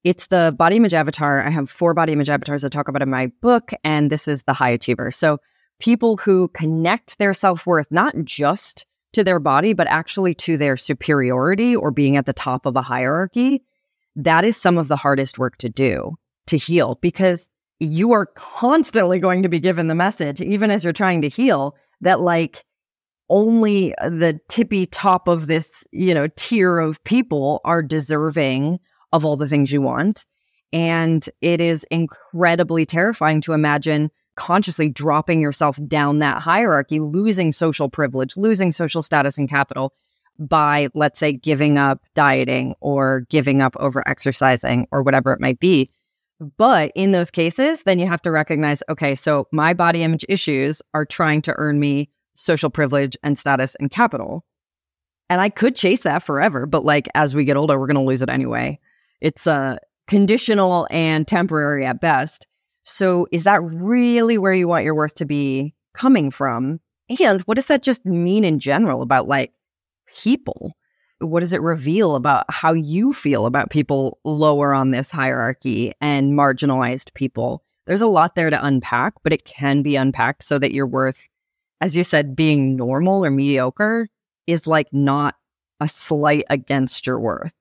it's 0.05 0.27
the 0.27 0.55
body 0.57 0.77
image 0.77 0.93
avatar 0.93 1.45
i 1.45 1.49
have 1.49 1.69
four 1.69 1.93
body 1.93 2.13
image 2.13 2.29
avatars 2.29 2.63
i 2.63 2.69
talk 2.69 2.87
about 2.87 3.01
in 3.01 3.09
my 3.09 3.29
book 3.41 3.71
and 3.83 4.09
this 4.09 4.27
is 4.27 4.43
the 4.43 4.53
high 4.53 4.69
achiever 4.69 5.11
so 5.11 5.37
people 5.79 6.17
who 6.17 6.47
connect 6.49 7.17
their 7.17 7.33
self 7.33 7.65
worth 7.65 7.87
not 7.91 8.15
just 8.23 8.85
to 9.13 9.23
their 9.23 9.39
body, 9.39 9.73
but 9.73 9.87
actually 9.87 10.33
to 10.33 10.57
their 10.57 10.77
superiority 10.77 11.75
or 11.75 11.91
being 11.91 12.17
at 12.17 12.25
the 12.25 12.33
top 12.33 12.65
of 12.65 12.75
a 12.75 12.81
hierarchy, 12.81 13.63
that 14.15 14.45
is 14.45 14.57
some 14.57 14.77
of 14.77 14.87
the 14.87 14.95
hardest 14.95 15.39
work 15.39 15.57
to 15.57 15.69
do 15.69 16.17
to 16.47 16.57
heal 16.57 16.97
because 17.01 17.49
you 17.79 18.13
are 18.13 18.27
constantly 18.27 19.19
going 19.19 19.43
to 19.43 19.49
be 19.49 19.59
given 19.59 19.87
the 19.87 19.95
message, 19.95 20.41
even 20.41 20.71
as 20.71 20.83
you're 20.83 20.93
trying 20.93 21.21
to 21.21 21.29
heal, 21.29 21.75
that 22.01 22.19
like 22.19 22.63
only 23.29 23.93
the 24.01 24.39
tippy 24.47 24.85
top 24.85 25.27
of 25.27 25.47
this, 25.47 25.85
you 25.91 26.13
know, 26.13 26.27
tier 26.35 26.79
of 26.79 27.03
people 27.03 27.61
are 27.65 27.81
deserving 27.81 28.79
of 29.11 29.25
all 29.25 29.35
the 29.35 29.47
things 29.47 29.71
you 29.71 29.81
want. 29.81 30.25
And 30.71 31.27
it 31.41 31.61
is 31.61 31.85
incredibly 31.89 32.85
terrifying 32.85 33.41
to 33.41 33.53
imagine 33.53 34.11
consciously 34.35 34.89
dropping 34.89 35.41
yourself 35.41 35.79
down 35.87 36.19
that 36.19 36.41
hierarchy, 36.41 36.99
losing 36.99 37.51
social 37.51 37.89
privilege, 37.89 38.37
losing 38.37 38.71
social 38.71 39.01
status 39.01 39.37
and 39.37 39.49
capital 39.49 39.93
by, 40.37 40.89
let's 40.93 41.19
say, 41.19 41.33
giving 41.33 41.77
up 41.77 42.01
dieting 42.13 42.75
or 42.81 43.25
giving 43.29 43.61
up 43.61 43.75
over 43.79 44.07
exercising 44.07 44.87
or 44.91 45.01
whatever 45.01 45.31
it 45.31 45.39
might 45.39 45.59
be. 45.59 45.89
But 46.57 46.91
in 46.95 47.11
those 47.11 47.31
cases, 47.31 47.83
then 47.83 47.99
you 47.99 48.07
have 48.07 48.21
to 48.23 48.31
recognize 48.31 48.83
okay, 48.89 49.15
so 49.15 49.47
my 49.51 49.73
body 49.73 50.03
image 50.03 50.25
issues 50.27 50.81
are 50.93 51.05
trying 51.05 51.41
to 51.43 51.53
earn 51.57 51.79
me 51.79 52.09
social 52.33 52.69
privilege 52.69 53.15
and 53.23 53.39
status 53.39 53.75
and 53.79 53.89
capital. 53.89 54.43
And 55.29 55.41
I 55.41 55.49
could 55.49 55.75
chase 55.75 56.01
that 56.01 56.23
forever, 56.23 56.65
but 56.65 56.83
like 56.83 57.07
as 57.15 57.33
we 57.33 57.45
get 57.45 57.57
older, 57.57 57.79
we're 57.79 57.87
going 57.87 57.95
to 57.95 58.01
lose 58.01 58.21
it 58.21 58.29
anyway. 58.29 58.79
It's 59.21 59.47
uh, 59.47 59.77
conditional 60.07 60.87
and 60.91 61.27
temporary 61.27 61.85
at 61.85 62.01
best. 62.01 62.45
So 62.85 63.27
is 63.31 63.43
that 63.43 63.61
really 63.63 64.37
where 64.37 64.53
you 64.53 64.67
want 64.67 64.85
your 64.85 64.95
worth 64.95 65.15
to 65.15 65.25
be 65.25 65.73
coming 65.95 66.29
from? 66.29 66.79
And 67.19 67.41
what 67.41 67.55
does 67.55 67.65
that 67.65 67.83
just 67.83 68.05
mean 68.05 68.43
in 68.43 68.59
general 68.59 69.01
about 69.01 69.27
like 69.27 69.53
people? 70.07 70.73
What 71.19 71.39
does 71.39 71.53
it 71.53 71.61
reveal 71.61 72.15
about 72.15 72.45
how 72.49 72.73
you 72.73 73.11
feel 73.11 73.47
about 73.47 73.71
people 73.71 74.19
lower 74.23 74.73
on 74.73 74.91
this 74.91 75.09
hierarchy 75.09 75.93
and 75.99 76.33
marginalized 76.33 77.13
people? 77.15 77.63
There's 77.87 78.01
a 78.01 78.07
lot 78.07 78.35
there 78.35 78.49
to 78.51 78.65
unpack, 78.65 79.13
but 79.23 79.33
it 79.33 79.45
can 79.45 79.81
be 79.81 79.95
unpacked 79.95 80.43
so 80.43 80.59
that 80.59 80.73
your 80.73 80.87
worth, 80.87 81.27
as 81.81 81.97
you 81.97 82.03
said, 82.03 82.35
being 82.35 82.75
normal 82.75 83.25
or 83.25 83.31
mediocre 83.31 84.07
is 84.45 84.67
like 84.67 84.87
not 84.91 85.35
a 85.79 85.87
slight 85.87 86.45
against 86.49 87.07
your 87.07 87.19
worth. 87.19 87.53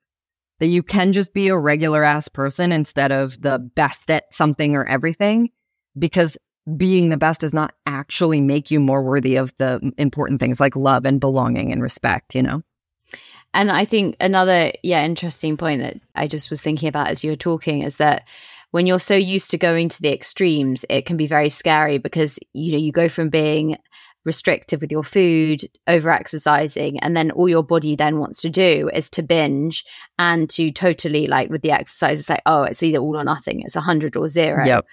That 0.60 0.66
you 0.66 0.82
can 0.82 1.12
just 1.12 1.34
be 1.34 1.48
a 1.48 1.58
regular 1.58 2.04
ass 2.04 2.28
person 2.28 2.70
instead 2.70 3.10
of 3.10 3.40
the 3.42 3.58
best 3.58 4.10
at 4.10 4.32
something 4.32 4.76
or 4.76 4.84
everything, 4.84 5.50
because 5.98 6.38
being 6.76 7.08
the 7.08 7.16
best 7.16 7.40
does 7.40 7.52
not 7.52 7.74
actually 7.86 8.40
make 8.40 8.70
you 8.70 8.80
more 8.80 9.02
worthy 9.02 9.36
of 9.36 9.54
the 9.56 9.92
important 9.98 10.40
things 10.40 10.60
like 10.60 10.76
love 10.76 11.04
and 11.04 11.20
belonging 11.20 11.72
and 11.72 11.82
respect, 11.82 12.34
you 12.34 12.42
know? 12.42 12.62
And 13.52 13.70
I 13.70 13.84
think 13.84 14.16
another, 14.20 14.72
yeah, 14.82 15.04
interesting 15.04 15.56
point 15.56 15.82
that 15.82 15.96
I 16.14 16.26
just 16.26 16.50
was 16.50 16.62
thinking 16.62 16.88
about 16.88 17.08
as 17.08 17.22
you 17.22 17.30
were 17.30 17.36
talking 17.36 17.82
is 17.82 17.98
that 17.98 18.26
when 18.70 18.86
you're 18.86 18.98
so 18.98 19.14
used 19.14 19.50
to 19.52 19.58
going 19.58 19.88
to 19.90 20.02
the 20.02 20.12
extremes, 20.12 20.84
it 20.90 21.06
can 21.06 21.16
be 21.16 21.28
very 21.28 21.48
scary 21.48 21.98
because, 21.98 22.38
you 22.52 22.72
know, 22.72 22.78
you 22.78 22.90
go 22.90 23.08
from 23.08 23.28
being 23.28 23.76
restrictive 24.24 24.80
with 24.80 24.90
your 24.90 25.04
food, 25.04 25.68
over 25.86 26.10
exercising, 26.10 26.98
and 27.00 27.16
then 27.16 27.30
all 27.32 27.48
your 27.48 27.62
body 27.62 27.96
then 27.96 28.18
wants 28.18 28.40
to 28.42 28.50
do 28.50 28.90
is 28.92 29.10
to 29.10 29.22
binge 29.22 29.84
and 30.18 30.48
to 30.50 30.70
totally 30.70 31.26
like 31.26 31.50
with 31.50 31.62
the 31.62 31.72
exercise, 31.72 32.20
it's 32.20 32.30
like, 32.30 32.42
oh, 32.46 32.62
it's 32.62 32.82
either 32.82 32.98
all 32.98 33.16
or 33.16 33.24
nothing, 33.24 33.60
it's 33.60 33.76
a 33.76 33.80
hundred 33.80 34.16
or 34.16 34.28
zero. 34.28 34.64
Yep. 34.64 34.86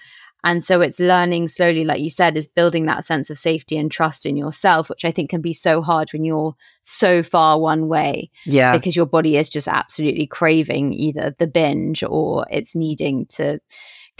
And 0.44 0.64
so 0.64 0.80
it's 0.80 0.98
learning 0.98 1.46
slowly, 1.48 1.84
like 1.84 2.00
you 2.00 2.10
said, 2.10 2.36
is 2.36 2.48
building 2.48 2.86
that 2.86 3.04
sense 3.04 3.30
of 3.30 3.38
safety 3.38 3.76
and 3.76 3.90
trust 3.90 4.26
in 4.26 4.36
yourself, 4.36 4.90
which 4.90 5.04
I 5.04 5.12
think 5.12 5.30
can 5.30 5.40
be 5.40 5.52
so 5.52 5.82
hard 5.82 6.12
when 6.12 6.24
you're 6.24 6.56
so 6.80 7.22
far 7.22 7.60
one 7.60 7.86
way. 7.86 8.30
Yeah. 8.44 8.76
Because 8.76 8.96
your 8.96 9.06
body 9.06 9.36
is 9.36 9.48
just 9.48 9.68
absolutely 9.68 10.26
craving 10.26 10.94
either 10.94 11.34
the 11.38 11.46
binge 11.46 12.02
or 12.02 12.44
it's 12.50 12.74
needing 12.74 13.26
to 13.26 13.60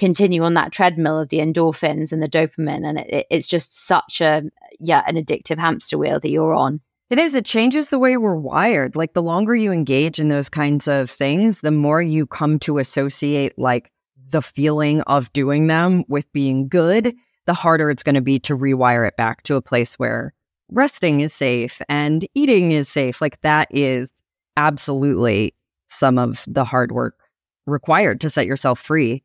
continue 0.02 0.42
on 0.42 0.54
that 0.54 0.72
treadmill 0.72 1.16
of 1.16 1.28
the 1.28 1.38
endorphins 1.38 2.10
and 2.10 2.20
the 2.20 2.28
dopamine. 2.28 2.84
And 2.84 2.98
it, 2.98 3.26
it's 3.30 3.46
just 3.46 3.86
such 3.86 4.20
a, 4.20 4.42
yeah, 4.80 5.04
an 5.06 5.14
addictive 5.14 5.58
hamster 5.58 5.96
wheel 5.96 6.18
that 6.18 6.28
you're 6.28 6.54
on. 6.54 6.80
It 7.08 7.20
is. 7.20 7.36
It 7.36 7.44
changes 7.44 7.90
the 7.90 8.00
way 8.00 8.16
we're 8.16 8.34
wired. 8.34 8.96
Like 8.96 9.12
the 9.12 9.22
longer 9.22 9.54
you 9.54 9.70
engage 9.70 10.18
in 10.18 10.26
those 10.26 10.48
kinds 10.48 10.88
of 10.88 11.08
things, 11.08 11.60
the 11.60 11.70
more 11.70 12.02
you 12.02 12.26
come 12.26 12.58
to 12.60 12.78
associate 12.78 13.56
like 13.56 13.92
the 14.30 14.42
feeling 14.42 15.02
of 15.02 15.32
doing 15.32 15.68
them 15.68 16.04
with 16.08 16.30
being 16.32 16.66
good, 16.66 17.14
the 17.46 17.54
harder 17.54 17.88
it's 17.88 18.02
going 18.02 18.16
to 18.16 18.20
be 18.20 18.40
to 18.40 18.56
rewire 18.56 19.06
it 19.06 19.16
back 19.16 19.44
to 19.44 19.54
a 19.54 19.62
place 19.62 19.94
where 20.00 20.34
resting 20.68 21.20
is 21.20 21.32
safe 21.32 21.80
and 21.88 22.26
eating 22.34 22.72
is 22.72 22.88
safe. 22.88 23.20
Like 23.20 23.40
that 23.42 23.68
is 23.70 24.12
absolutely 24.56 25.54
some 25.86 26.18
of 26.18 26.44
the 26.48 26.64
hard 26.64 26.90
work 26.90 27.20
required 27.66 28.20
to 28.22 28.30
set 28.30 28.46
yourself 28.46 28.80
free. 28.80 29.22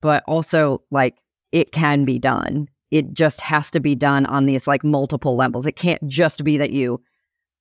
But 0.00 0.24
also, 0.26 0.82
like, 0.90 1.18
it 1.52 1.72
can 1.72 2.04
be 2.04 2.18
done. 2.18 2.68
It 2.90 3.12
just 3.12 3.40
has 3.42 3.70
to 3.72 3.80
be 3.80 3.94
done 3.94 4.26
on 4.26 4.46
these 4.46 4.66
like 4.66 4.82
multiple 4.82 5.36
levels. 5.36 5.66
It 5.66 5.76
can't 5.76 6.04
just 6.08 6.42
be 6.42 6.58
that 6.58 6.70
you 6.70 7.00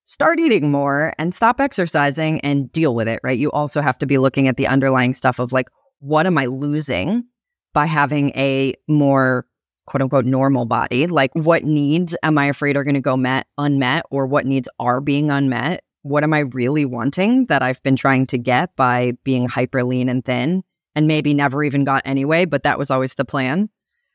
start 0.06 0.40
eating 0.40 0.72
more 0.72 1.14
and 1.20 1.36
stop 1.36 1.62
exercising 1.62 2.42
and 2.42 2.72
deal 2.72 2.96
with 2.96 3.08
it, 3.08 3.20
right? 3.24 3.38
You 3.38 3.52
also 3.52 3.82
have 3.82 3.98
to 4.00 4.08
be 4.08 4.18
looking 4.18 4.48
at 4.48 4.58
the 4.58 4.66
underlying 4.66 5.14
stuff 5.14 5.38
of 5.38 5.54
like, 5.54 5.70
what 6.00 6.26
am 6.26 6.38
I 6.38 6.46
losing 6.46 7.26
by 7.74 7.86
having 7.86 8.32
a 8.32 8.74
more 8.88 9.46
quote 9.86 10.02
unquote 10.02 10.26
normal 10.26 10.66
body? 10.66 11.06
Like, 11.06 11.32
what 11.34 11.64
needs 11.64 12.16
am 12.24 12.38
I 12.40 12.46
afraid 12.46 12.76
are 12.76 12.84
going 12.84 12.96
to 12.96 13.02
go 13.02 13.18
met 13.18 13.46
unmet, 13.58 14.06
or 14.10 14.26
what 14.26 14.46
needs 14.46 14.68
are 14.80 15.02
being 15.02 15.30
unmet? 15.30 15.84
What 16.02 16.24
am 16.24 16.34
I 16.34 16.40
really 16.40 16.86
wanting 16.86 17.46
that 17.48 17.62
I've 17.62 17.84
been 17.84 17.96
trying 17.96 18.26
to 18.28 18.38
get 18.38 18.76
by 18.76 19.14
being 19.24 19.48
hyper 19.48 19.84
lean 19.84 20.10
and 20.10 20.24
thin 20.26 20.64
and 21.00 21.08
maybe 21.08 21.34
never 21.34 21.64
even 21.64 21.84
got 21.84 22.04
anyway, 22.06 22.46
but 22.46 22.64
that 22.64 22.78
was 22.78 22.92
always 22.92 23.16
the 23.16 23.26
plan? 23.26 23.70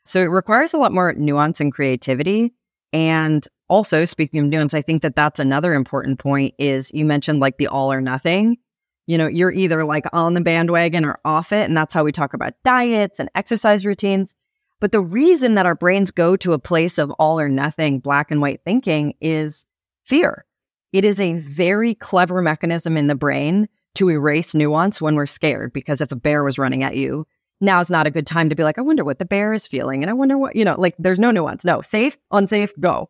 So 0.04 0.20
it 0.20 0.26
requires 0.26 0.74
a 0.74 0.78
lot 0.78 0.92
more 0.92 1.12
nuance 1.14 1.60
and 1.60 1.72
creativity. 1.72 2.54
And 2.92 3.44
also, 3.68 4.04
speaking 4.04 4.40
of 4.40 4.46
nuance, 4.46 4.74
I 4.74 4.82
think 4.82 5.02
that 5.02 5.16
that's 5.16 5.40
another 5.40 5.74
important 5.74 6.18
point 6.18 6.54
is 6.58 6.92
you 6.92 7.04
mentioned 7.04 7.40
like 7.40 7.56
the 7.56 7.68
all 7.68 7.92
or 7.92 8.00
nothing 8.00 8.58
you 9.06 9.18
know, 9.18 9.26
you're 9.26 9.52
either 9.52 9.84
like 9.84 10.06
on 10.12 10.34
the 10.34 10.40
bandwagon 10.40 11.04
or 11.04 11.18
off 11.24 11.52
it. 11.52 11.68
And 11.68 11.76
that's 11.76 11.94
how 11.94 12.04
we 12.04 12.12
talk 12.12 12.34
about 12.34 12.54
diets 12.62 13.20
and 13.20 13.30
exercise 13.34 13.84
routines. 13.84 14.34
But 14.80 14.92
the 14.92 15.00
reason 15.00 15.54
that 15.54 15.66
our 15.66 15.74
brains 15.74 16.10
go 16.10 16.36
to 16.36 16.52
a 16.52 16.58
place 16.58 16.98
of 16.98 17.10
all 17.12 17.38
or 17.38 17.48
nothing, 17.48 18.00
black 18.00 18.30
and 18.30 18.40
white 18.40 18.60
thinking 18.64 19.14
is 19.20 19.66
fear. 20.04 20.44
It 20.92 21.04
is 21.04 21.20
a 21.20 21.34
very 21.34 21.94
clever 21.94 22.40
mechanism 22.40 22.96
in 22.96 23.06
the 23.06 23.14
brain 23.14 23.68
to 23.94 24.10
erase 24.10 24.54
nuance 24.54 25.00
when 25.00 25.14
we're 25.14 25.26
scared. 25.26 25.72
Because 25.72 26.00
if 26.00 26.12
a 26.12 26.16
bear 26.16 26.44
was 26.44 26.58
running 26.58 26.82
at 26.82 26.96
you, 26.96 27.26
now 27.60 27.80
is 27.80 27.90
not 27.90 28.06
a 28.06 28.10
good 28.10 28.26
time 28.26 28.48
to 28.48 28.54
be 28.54 28.64
like, 28.64 28.78
I 28.78 28.82
wonder 28.82 29.04
what 29.04 29.18
the 29.18 29.24
bear 29.24 29.52
is 29.52 29.66
feeling. 29.66 30.02
And 30.02 30.10
I 30.10 30.14
wonder 30.14 30.36
what, 30.36 30.56
you 30.56 30.64
know, 30.64 30.74
like 30.78 30.94
there's 30.98 31.18
no 31.18 31.30
nuance. 31.30 31.64
No, 31.64 31.82
safe, 31.82 32.16
unsafe, 32.30 32.72
go. 32.80 33.08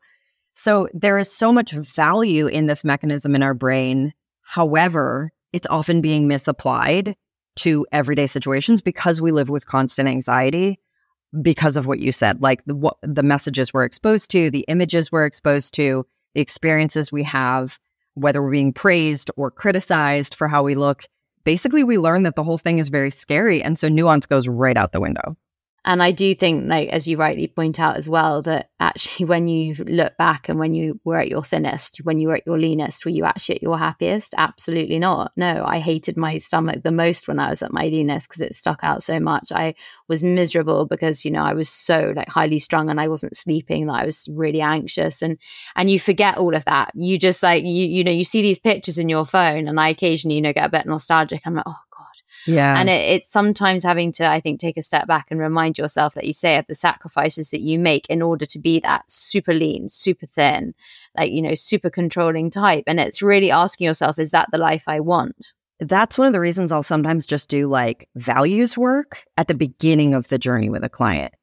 So 0.54 0.88
there 0.92 1.18
is 1.18 1.30
so 1.30 1.52
much 1.52 1.72
value 1.72 2.46
in 2.46 2.66
this 2.66 2.84
mechanism 2.84 3.34
in 3.34 3.42
our 3.42 3.54
brain. 3.54 4.12
However, 4.42 5.32
it's 5.52 5.66
often 5.68 6.00
being 6.00 6.28
misapplied 6.28 7.16
to 7.56 7.86
everyday 7.92 8.26
situations 8.26 8.80
because 8.80 9.20
we 9.20 9.32
live 9.32 9.48
with 9.48 9.66
constant 9.66 10.08
anxiety 10.08 10.80
because 11.42 11.76
of 11.76 11.86
what 11.86 11.98
you 11.98 12.12
said 12.12 12.40
like 12.42 12.64
the 12.64 12.74
what 12.74 12.96
the 13.02 13.22
messages 13.22 13.72
we're 13.72 13.84
exposed 13.84 14.30
to 14.30 14.50
the 14.50 14.64
images 14.68 15.10
we're 15.10 15.26
exposed 15.26 15.74
to 15.74 16.06
the 16.34 16.40
experiences 16.40 17.10
we 17.10 17.22
have 17.22 17.78
whether 18.14 18.42
we're 18.42 18.50
being 18.50 18.73
praised 18.73 19.30
or 19.37 19.50
criticized 19.50 20.35
for 20.35 20.49
how 20.49 20.62
we 20.62 20.75
look 20.75 21.04
basically 21.44 21.85
we 21.85 21.99
learn 21.99 22.23
that 22.23 22.37
the 22.37 22.44
whole 22.44 22.59
thing 22.59 22.78
is 22.78 22.88
very 22.88 23.11
scary 23.11 23.62
and 23.62 23.78
so 23.78 23.88
nuance 23.88 24.26
goes 24.26 24.49
right 24.49 24.76
out 24.76 24.92
the 24.92 25.00
window 25.00 25.37
and 25.84 26.02
I 26.02 26.12
do 26.12 26.34
think, 26.34 26.66
like 26.66 26.88
as 26.88 27.06
you 27.06 27.18
rightly 27.18 27.46
point 27.46 27.78
out 27.78 27.96
as 27.96 28.08
well, 28.08 28.42
that 28.42 28.70
actually 28.80 29.26
when 29.26 29.48
you 29.48 29.74
look 29.74 30.16
back 30.16 30.48
and 30.48 30.58
when 30.58 30.72
you 30.72 31.00
were 31.04 31.18
at 31.18 31.28
your 31.28 31.42
thinnest, 31.42 31.98
when 32.04 32.18
you 32.18 32.28
were 32.28 32.36
at 32.36 32.46
your 32.46 32.58
leanest, 32.58 33.04
were 33.04 33.10
you 33.10 33.24
actually 33.24 33.56
at 33.56 33.62
your 33.62 33.78
happiest? 33.78 34.34
Absolutely 34.36 34.98
not. 34.98 35.32
No, 35.36 35.62
I 35.66 35.78
hated 35.78 36.16
my 36.16 36.38
stomach 36.38 36.82
the 36.82 36.90
most 36.90 37.28
when 37.28 37.38
I 37.38 37.50
was 37.50 37.62
at 37.62 37.72
my 37.72 37.84
leanest 37.84 38.28
because 38.28 38.40
it 38.40 38.54
stuck 38.54 38.80
out 38.82 39.02
so 39.02 39.20
much. 39.20 39.52
I 39.52 39.74
was 40.08 40.22
miserable 40.22 40.86
because 40.86 41.24
you 41.24 41.30
know 41.30 41.42
I 41.42 41.52
was 41.52 41.68
so 41.68 42.14
like 42.16 42.28
highly 42.28 42.58
strung 42.58 42.88
and 42.88 43.00
I 43.00 43.08
wasn't 43.08 43.36
sleeping. 43.36 43.86
That 43.86 43.94
I 44.02 44.06
was 44.06 44.28
really 44.32 44.62
anxious 44.62 45.22
and 45.22 45.38
and 45.76 45.90
you 45.90 46.00
forget 46.00 46.38
all 46.38 46.54
of 46.54 46.64
that. 46.64 46.92
You 46.94 47.18
just 47.18 47.42
like 47.42 47.64
you 47.64 47.86
you 47.86 48.04
know 48.04 48.10
you 48.10 48.24
see 48.24 48.42
these 48.42 48.58
pictures 48.58 48.98
in 48.98 49.08
your 49.08 49.24
phone, 49.26 49.68
and 49.68 49.78
I 49.78 49.90
occasionally 49.90 50.36
you 50.36 50.42
know 50.42 50.52
get 50.52 50.66
a 50.66 50.70
bit 50.70 50.86
nostalgic. 50.86 51.42
I'm 51.44 51.54
like, 51.54 51.64
oh 51.66 51.76
yeah. 52.46 52.78
And 52.78 52.88
it, 52.88 53.10
it's 53.10 53.30
sometimes 53.30 53.82
having 53.82 54.12
to, 54.12 54.28
I 54.28 54.40
think, 54.40 54.60
take 54.60 54.76
a 54.76 54.82
step 54.82 55.06
back 55.06 55.26
and 55.30 55.40
remind 55.40 55.78
yourself 55.78 56.14
that 56.14 56.24
you 56.24 56.32
say 56.32 56.58
of 56.58 56.66
the 56.66 56.74
sacrifices 56.74 57.50
that 57.50 57.60
you 57.60 57.78
make 57.78 58.06
in 58.08 58.22
order 58.22 58.46
to 58.46 58.58
be 58.58 58.80
that 58.80 59.10
super 59.10 59.54
lean, 59.54 59.88
super 59.88 60.26
thin, 60.26 60.74
like, 61.16 61.32
you 61.32 61.42
know, 61.42 61.54
super 61.54 61.90
controlling 61.90 62.50
type. 62.50 62.84
And 62.86 63.00
it's 63.00 63.22
really 63.22 63.50
asking 63.50 63.86
yourself, 63.86 64.18
is 64.18 64.30
that 64.32 64.48
the 64.52 64.58
life 64.58 64.84
I 64.86 65.00
want? 65.00 65.54
That's 65.80 66.18
one 66.18 66.26
of 66.26 66.32
the 66.32 66.40
reasons 66.40 66.72
I'll 66.72 66.82
sometimes 66.82 67.26
just 67.26 67.48
do 67.48 67.66
like 67.66 68.08
values 68.14 68.78
work 68.78 69.24
at 69.36 69.48
the 69.48 69.54
beginning 69.54 70.14
of 70.14 70.28
the 70.28 70.38
journey 70.38 70.70
with 70.70 70.84
a 70.84 70.88
client. 70.88 71.34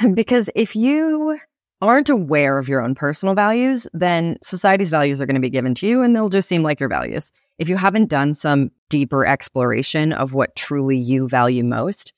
because 0.14 0.50
if 0.54 0.76
you 0.76 1.38
aren't 1.82 2.08
aware 2.08 2.58
of 2.58 2.68
your 2.68 2.80
own 2.80 2.94
personal 2.94 3.34
values, 3.34 3.88
then 3.92 4.38
society's 4.42 4.88
values 4.88 5.20
are 5.20 5.26
going 5.26 5.34
to 5.34 5.40
be 5.40 5.50
given 5.50 5.74
to 5.74 5.86
you 5.86 6.00
and 6.00 6.14
they'll 6.14 6.28
just 6.28 6.48
seem 6.48 6.62
like 6.62 6.78
your 6.78 6.88
values. 6.88 7.32
If 7.58 7.68
you 7.68 7.76
haven't 7.76 8.08
done 8.08 8.34
some 8.34 8.70
deeper 8.88 9.26
exploration 9.26 10.12
of 10.12 10.32
what 10.32 10.54
truly 10.54 10.96
you 10.96 11.28
value 11.28 11.64
most, 11.64 12.12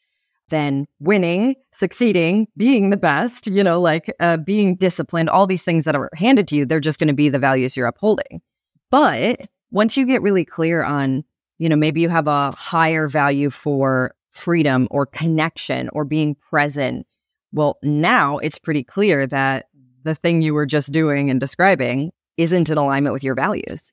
then 0.51 0.87
winning, 1.01 1.55
succeeding, 1.73 2.47
being 2.59 2.91
the 2.91 2.99
best, 2.99 3.47
you 3.47 3.65
know, 3.65 3.81
like 3.81 4.15
uh, 4.21 4.37
being 4.37 4.77
disciplined, 4.77 5.31
all 5.31 5.47
these 5.47 5.65
things 5.65 5.87
that 5.87 5.97
are 5.97 6.11
handed 6.15 6.47
to 6.49 6.57
you, 6.57 6.67
they're 6.67 6.79
just 6.79 6.99
going 6.99 7.09
to 7.09 7.15
be 7.15 7.31
the 7.31 7.39
values 7.39 7.77
you're 7.77 7.87
upholding. 7.87 8.43
But 8.91 9.41
once 9.71 9.97
you 9.97 10.07
get 10.07 10.21
really 10.23 10.45
clear 10.45 10.85
on, 10.85 11.25
you 11.57 11.71
know, 11.71 11.77
maybe 11.77 12.03
you 12.03 12.11
have 12.11 12.29
a 12.29 12.55
higher 12.55 13.09
value 13.09 13.49
for 13.49 14.15
freedom 14.31 14.89
or 14.91 15.07
connection 15.07 15.89
or 15.93 16.05
being 16.05 16.35
present, 16.35 17.07
well, 17.55 17.79
now 17.85 18.39
it's 18.39 18.59
pretty 18.59 18.83
clear 18.83 19.27
that 19.29 19.67
the 20.03 20.15
thing 20.15 20.43
you 20.43 20.55
were 20.55 20.67
just 20.67 20.93
doing 20.93 21.31
and 21.31 21.39
describing 21.39 22.11
isn't 22.37 22.69
in 22.69 22.77
alignment 22.77 23.13
with 23.13 23.23
your 23.23 23.37
values. 23.37 23.93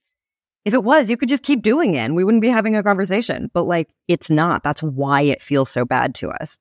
If 0.65 0.74
it 0.74 0.84
was, 0.84 1.10
you 1.10 1.18
could 1.18 1.30
just 1.30 1.44
keep 1.44 1.62
doing 1.62 1.94
it 1.94 2.00
and 2.00 2.15
we 2.15 2.24
wouldn't 2.24 2.41
be 2.41 2.50
having 2.50 2.75
a 2.75 2.84
conversation. 2.84 3.51
But 3.53 3.63
like, 3.63 3.89
it's 4.08 4.32
not. 4.32 4.63
That's 4.63 4.82
why 4.82 5.22
it 5.22 5.41
feels 5.41 5.70
so 5.70 5.86
bad 5.86 6.15
to 6.15 6.30
us. 6.30 6.60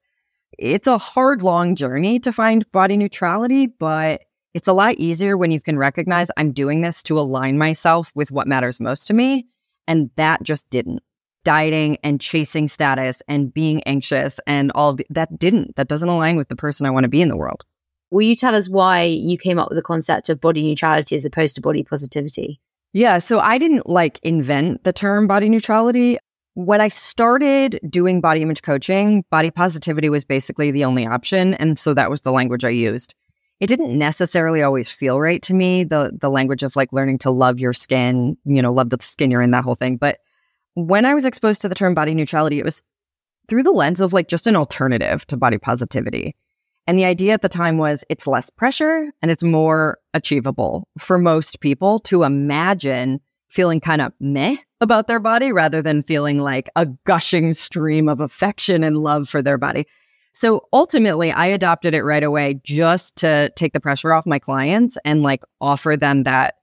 It's 0.59 0.87
a 0.87 0.99
hard, 0.99 1.42
long 1.42 1.75
journey 1.75 2.21
to 2.21 2.33
find 2.33 2.71
body 2.71 2.99
neutrality, 2.99 3.66
but 3.66 4.21
it's 4.52 4.69
a 4.69 4.75
lot 4.75 4.97
easier 4.97 5.38
when 5.38 5.50
you 5.50 5.61
can 5.61 5.78
recognize 5.78 6.28
I'm 6.37 6.52
doing 6.52 6.83
this 6.83 7.02
to 7.04 7.19
align 7.19 7.57
myself 7.57 8.12
with 8.14 8.30
what 8.30 8.47
matters 8.47 8.78
most 8.78 9.07
to 9.07 9.14
me. 9.14 9.47
And 9.88 10.11
that 10.16 10.42
just 10.42 10.69
didn't. 10.69 11.02
Dieting 11.44 11.97
and 12.04 12.20
chasing 12.20 12.68
status 12.68 13.23
and 13.26 13.52
being 13.52 13.82
anxious 13.85 14.38
and 14.47 14.70
all 14.75 14.94
the, 14.94 15.06
that 15.11 15.38
didn't. 15.38 15.76
That 15.76 15.88
doesn't 15.88 16.09
align 16.09 16.37
with 16.37 16.49
the 16.49 16.56
person 16.56 16.87
I 16.87 16.90
want 16.90 17.04
to 17.04 17.09
be 17.09 17.23
in 17.23 17.28
the 17.28 17.37
world. 17.37 17.64
Will 18.11 18.23
you 18.23 18.35
tell 18.35 18.54
us 18.54 18.68
why 18.68 19.04
you 19.04 19.38
came 19.38 19.59
up 19.59 19.68
with 19.68 19.76
the 19.76 19.82
concept 19.82 20.28
of 20.28 20.40
body 20.40 20.64
neutrality 20.64 21.16
as 21.16 21.25
opposed 21.25 21.54
to 21.54 21.61
body 21.61 21.82
positivity? 21.82 22.61
Yeah, 22.92 23.18
so 23.18 23.38
I 23.38 23.56
didn't 23.56 23.88
like 23.88 24.18
invent 24.23 24.85
the 24.85 24.92
term 24.92 25.26
body 25.26 25.49
neutrality. 25.49 26.18
When 26.54 26.80
I 26.80 26.88
started 26.88 27.78
doing 27.88 28.20
body 28.20 28.42
image 28.42 28.62
coaching, 28.62 29.25
body 29.30 29.50
positivity 29.50 30.11
was 30.11 30.25
basically 30.25 30.73
the 30.73 30.85
only 30.85 31.06
option. 31.06 31.54
And 31.54 31.78
so 31.78 31.94
that 31.94 32.11
was 32.11 32.23
the 32.23 32.32
language 32.32 32.64
I 32.64 32.70
used. 32.70 33.14
It 33.61 33.68
didn't 33.68 33.97
necessarily 33.97 34.62
always 34.62 34.90
feel 34.90 35.20
right 35.20 35.40
to 35.42 35.54
me, 35.54 35.85
the 35.85 36.16
the 36.18 36.30
language 36.30 36.62
of 36.62 36.75
like 36.76 36.92
learning 36.92 37.18
to 37.18 37.30
love 37.30 37.61
your 37.61 37.73
skin, 37.73 38.37
you 38.44 38.61
know, 38.61 38.73
love 38.73 38.90
the 38.90 38.99
skin 39.00 39.30
you're 39.30 39.42
in, 39.42 39.52
that 39.52 39.64
whole 39.64 39.75
thing. 39.75 39.97
But 39.97 40.18
when 40.74 41.04
I 41.04 41.14
was 41.14 41.24
exposed 41.24 41.62
to 41.62 41.68
the 41.68 41.74
term 41.74 41.94
body 41.94 42.14
neutrality, 42.14 42.58
it 42.58 42.64
was 42.64 42.82
through 43.48 43.62
the 43.62 43.72
lens 43.72 44.00
of 44.00 44.12
like 44.12 44.28
just 44.28 44.46
an 44.46 44.56
alternative 44.56 45.26
to 45.26 45.36
body 45.36 45.58
positivity. 45.58 46.36
And 46.86 46.98
the 46.98 47.04
idea 47.04 47.34
at 47.34 47.42
the 47.42 47.48
time 47.48 47.78
was 47.78 48.04
it's 48.08 48.26
less 48.26 48.50
pressure 48.50 49.10
and 49.22 49.30
it's 49.30 49.42
more 49.42 49.98
achievable 50.14 50.88
for 50.98 51.18
most 51.18 51.60
people 51.60 51.98
to 52.00 52.22
imagine 52.22 53.20
feeling 53.48 53.80
kind 53.80 54.00
of 54.00 54.12
meh 54.20 54.56
about 54.80 55.06
their 55.06 55.20
body 55.20 55.52
rather 55.52 55.82
than 55.82 56.02
feeling 56.02 56.38
like 56.38 56.70
a 56.76 56.86
gushing 57.04 57.52
stream 57.52 58.08
of 58.08 58.20
affection 58.20 58.82
and 58.82 58.96
love 58.96 59.28
for 59.28 59.42
their 59.42 59.58
body. 59.58 59.86
So 60.32 60.62
ultimately, 60.72 61.32
I 61.32 61.46
adopted 61.46 61.94
it 61.94 62.02
right 62.02 62.22
away 62.22 62.60
just 62.62 63.16
to 63.16 63.50
take 63.56 63.72
the 63.72 63.80
pressure 63.80 64.12
off 64.12 64.26
my 64.26 64.38
clients 64.38 64.96
and 65.04 65.22
like 65.22 65.42
offer 65.60 65.96
them 65.96 66.22
that 66.22 66.54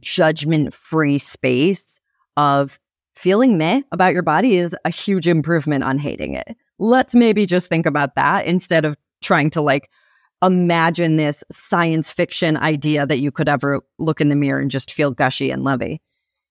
judgment 0.00 0.74
free 0.74 1.18
space 1.18 2.00
of 2.36 2.78
feeling 3.16 3.58
meh 3.58 3.82
about 3.92 4.12
your 4.12 4.22
body 4.22 4.56
is 4.56 4.76
a 4.84 4.90
huge 4.90 5.28
improvement 5.28 5.84
on 5.84 5.98
hating 5.98 6.34
it. 6.34 6.56
Let's 6.78 7.14
maybe 7.14 7.46
just 7.46 7.68
think 7.68 7.86
about 7.86 8.14
that 8.16 8.46
instead 8.46 8.84
of 8.84 8.96
trying 9.22 9.50
to 9.50 9.60
like 9.60 9.90
imagine 10.42 11.16
this 11.16 11.42
science 11.50 12.10
fiction 12.10 12.56
idea 12.56 13.06
that 13.06 13.20
you 13.20 13.30
could 13.30 13.48
ever 13.48 13.80
look 13.98 14.20
in 14.20 14.28
the 14.28 14.36
mirror 14.36 14.60
and 14.60 14.70
just 14.70 14.92
feel 14.92 15.10
gushy 15.10 15.50
and 15.50 15.64
lovey. 15.64 16.02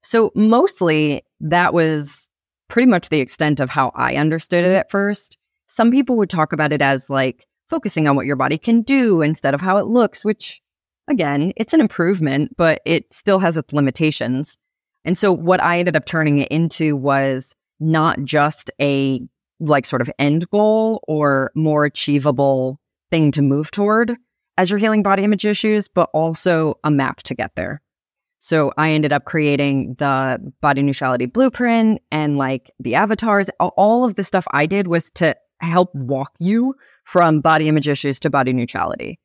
So 0.02 0.32
mostly 0.36 1.24
that 1.42 1.74
was 1.74 2.30
pretty 2.70 2.88
much 2.90 3.10
the 3.10 3.20
extent 3.20 3.60
of 3.60 3.70
how 3.70 3.92
I 3.96 4.16
understood 4.16 4.66
it 4.66 4.76
at 4.76 4.90
first. 4.90 5.38
Some 5.68 5.92
people 5.92 6.18
would 6.18 6.30
talk 6.30 6.54
about 6.54 6.74
it 6.74 6.82
as 6.82 7.10
like 7.10 7.46
focusing 7.70 8.08
on 8.08 8.16
what 8.16 8.26
your 8.26 8.36
body 8.36 8.58
can 8.58 8.82
do 8.82 9.22
instead 9.22 9.54
of 9.54 9.62
how 9.62 9.78
it 9.78 9.86
looks, 9.86 10.26
which 10.26 10.62
again, 11.08 11.54
it's 11.56 11.74
an 11.74 11.82
improvement, 11.82 12.56
but 12.58 12.82
it 12.86 13.14
still 13.14 13.40
has 13.40 13.58
its 13.58 13.74
limitations. 13.74 14.58
And 15.06 15.18
so 15.18 15.32
what 15.32 15.62
I 15.62 15.80
ended 15.80 15.96
up 15.96 16.06
turning 16.06 16.40
it 16.40 16.50
into 16.50 16.96
was 16.96 17.56
not 17.80 18.24
just 18.24 18.72
a 18.82 19.22
like 19.60 19.86
sort 19.86 20.02
of 20.02 20.10
end 20.20 20.50
goal 20.50 21.04
or 21.08 21.52
more 21.56 21.86
achievable 21.86 22.80
thing 23.12 23.32
to 23.32 23.42
move 23.42 23.72
toward 23.72 24.16
as 24.58 24.70
you're 24.70 24.80
healing 24.80 25.04
body 25.04 25.24
image 25.24 25.46
issues, 25.46 25.88
but 25.88 26.10
also 26.14 26.76
a 26.84 26.92
map 26.92 27.18
to 27.24 27.36
get 27.36 27.56
there. 27.56 27.82
So 28.40 28.74
I 28.78 28.92
ended 28.92 29.14
up 29.14 29.26
creating 29.26 29.96
the 30.00 30.52
body 30.62 30.82
neutrality 30.82 31.28
blueprint 31.28 32.02
and 32.12 32.38
like 32.38 32.72
the 32.80 32.96
avatars. 32.96 33.50
All 33.60 34.04
of 34.04 34.16
the 34.16 34.24
stuff 34.24 34.46
I 34.52 34.66
did 34.66 34.88
was 34.88 35.10
to 35.12 35.36
help 35.62 35.96
walk 35.96 36.34
you 36.40 36.76
from 37.06 37.40
body 37.40 37.70
image 37.70 37.88
issues 37.88 38.20
to 38.20 38.30
body 38.30 38.52
neutrality. 38.52 39.20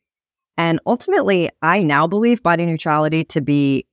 And 0.56 0.80
ultimately, 0.86 1.50
I 1.62 1.82
now 1.82 2.06
believe 2.06 2.42
body 2.42 2.64
neutrality 2.64 3.24
to 3.24 3.40
be 3.40 3.86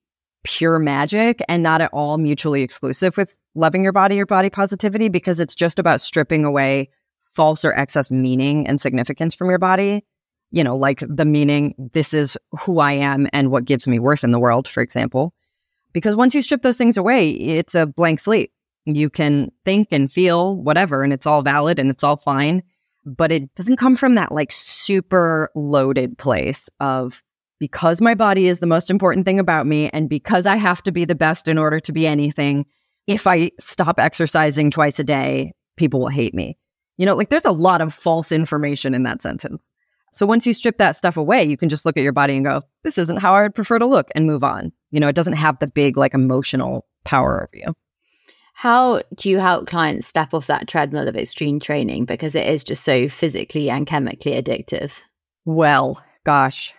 pure 0.45 0.79
magic 0.79 1.43
and 1.49 1.61
not 1.61 1.81
at 1.81 1.91
all 1.91 2.17
mutually 2.17 2.61
exclusive 2.61 3.17
with 3.17 3.37
loving 3.55 3.83
your 3.83 3.91
body 3.91 4.19
or 4.19 4.25
body 4.25 4.49
positivity 4.49 5.09
because 5.09 5.39
it's 5.39 5.55
just 5.55 5.79
about 5.79 5.99
stripping 5.99 6.45
away 6.45 6.89
false 7.33 7.65
or 7.65 7.73
excess 7.73 8.09
meaning 8.09 8.67
and 8.67 8.79
significance 8.79 9.35
from 9.35 9.49
your 9.49 9.59
body. 9.59 10.05
You 10.51 10.63
know, 10.63 10.77
like 10.77 11.03
the 11.05 11.25
meaning, 11.25 11.73
this 11.93 12.13
is 12.13 12.37
who 12.59 12.79
I 12.79 12.93
am 12.93 13.27
and 13.33 13.51
what 13.51 13.65
gives 13.65 13.87
me 13.87 13.99
worth 13.99 14.23
in 14.23 14.31
the 14.31 14.39
world, 14.39 14.67
for 14.67 14.81
example. 14.81 15.33
Because 15.91 16.15
once 16.15 16.35
you 16.35 16.41
strip 16.41 16.61
those 16.61 16.77
things 16.77 16.97
away, 16.97 17.31
it's 17.31 17.75
a 17.75 17.85
blank 17.85 18.19
slate. 18.19 18.51
You 18.85 19.09
can 19.09 19.51
think 19.65 19.89
and 19.91 20.11
feel 20.11 20.55
whatever, 20.55 21.03
and 21.03 21.11
it's 21.11 21.25
all 21.25 21.41
valid 21.41 21.79
and 21.79 21.89
it's 21.89 22.03
all 22.03 22.17
fine. 22.17 22.61
But 23.03 23.31
it 23.31 23.53
doesn't 23.55 23.77
come 23.77 23.95
from 23.95 24.15
that 24.15 24.31
like 24.31 24.51
super 24.51 25.49
loaded 25.55 26.17
place 26.17 26.69
of 26.79 27.23
because 27.59 28.01
my 28.01 28.15
body 28.15 28.47
is 28.47 28.59
the 28.59 28.67
most 28.67 28.89
important 28.89 29.25
thing 29.25 29.39
about 29.39 29.65
me 29.65 29.89
and 29.89 30.09
because 30.09 30.45
I 30.45 30.55
have 30.55 30.83
to 30.83 30.91
be 30.91 31.05
the 31.05 31.15
best 31.15 31.47
in 31.47 31.57
order 31.57 31.79
to 31.79 31.91
be 31.91 32.05
anything, 32.07 32.65
if 33.07 33.27
I 33.27 33.51
stop 33.59 33.99
exercising 33.99 34.71
twice 34.71 34.99
a 34.99 35.03
day, 35.03 35.53
people 35.77 35.99
will 35.99 36.07
hate 36.07 36.33
me. 36.33 36.57
You 36.97 37.05
know, 37.05 37.15
like 37.15 37.29
there's 37.29 37.45
a 37.45 37.51
lot 37.51 37.81
of 37.81 37.93
false 37.93 38.31
information 38.31 38.93
in 38.93 39.03
that 39.03 39.21
sentence. 39.21 39.71
So 40.11 40.25
once 40.25 40.47
you 40.47 40.53
strip 40.53 40.77
that 40.77 40.95
stuff 40.95 41.17
away, 41.17 41.43
you 41.43 41.57
can 41.57 41.67
just 41.67 41.85
look 41.85 41.97
at 41.97 42.03
your 42.03 42.13
body 42.13 42.35
and 42.35 42.45
go, 42.45 42.61
this 42.83 42.97
isn't 42.97 43.17
how 43.17 43.35
I 43.35 43.41
would 43.43 43.55
prefer 43.55 43.79
to 43.79 43.85
look 43.85 44.07
and 44.15 44.25
move 44.25 44.45
on. 44.45 44.71
You 44.91 45.01
know, 45.01 45.09
it 45.09 45.15
doesn't 45.15 45.33
have 45.33 45.59
the 45.59 45.67
big 45.67 45.97
like 45.97 46.13
emotional 46.13 46.85
power 47.03 47.43
over 47.43 47.49
you. 47.53 47.73
How 48.53 49.01
do 49.15 49.29
you 49.29 49.39
help 49.39 49.67
clients 49.67 50.07
step 50.07 50.33
off 50.33 50.47
that 50.47 50.69
treadmill 50.69 51.09
of 51.09 51.17
extreme 51.17 51.59
training 51.59 52.05
because 52.05 52.35
it 52.35 52.47
is 52.47 52.63
just 52.63 52.85
so 52.85 53.09
physically 53.09 53.69
and 53.69 53.85
chemically 53.85 54.41
addictive? 54.41 55.01
Well, 55.43 56.01
gosh, 56.23 56.73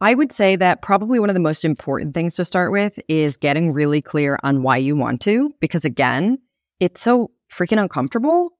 I 0.00 0.14
would 0.14 0.32
say 0.32 0.56
that 0.56 0.82
probably 0.82 1.18
one 1.18 1.30
of 1.30 1.34
the 1.34 1.40
most 1.40 1.64
important 1.64 2.14
things 2.14 2.36
to 2.36 2.44
start 2.44 2.72
with 2.72 2.98
is 3.08 3.36
getting 3.36 3.72
really 3.72 4.02
clear 4.02 4.38
on 4.42 4.62
why 4.62 4.76
you 4.76 4.96
want 4.96 5.20
to, 5.22 5.54
because 5.60 5.84
again, 5.84 6.38
it's 6.80 7.00
so 7.00 7.30
freaking 7.50 7.80
uncomfortable. 7.80 8.50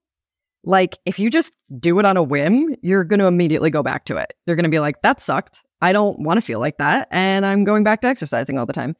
Like, 0.63 0.97
if 1.05 1.19
you 1.19 1.29
just 1.29 1.53
do 1.79 1.99
it 1.99 2.07
on 2.07 2.17
a 2.17 2.23
whim, 2.23 2.75
you're 2.83 3.05
going 3.05 3.21
to 3.21 3.27
immediately 3.27 3.69
go 3.69 3.83
back 3.83 4.07
to 4.07 4.17
it. 4.17 4.33
You're 4.47 4.57
going 4.57 4.65
to 4.65 4.71
be 4.71 4.79
like, 4.79 5.03
that 5.03 5.21
sucked. 5.21 5.63
I 5.83 5.93
don't 5.93 6.21
want 6.21 6.39
to 6.39 6.41
feel 6.41 6.61
like 6.61 6.79
that. 6.79 7.09
And 7.11 7.45
I'm 7.45 7.65
going 7.65 7.85
back 7.85 8.01
to 8.03 8.09
exercising 8.09 8.59
all 8.59 8.65
the 8.65 8.73
time. 8.73 8.97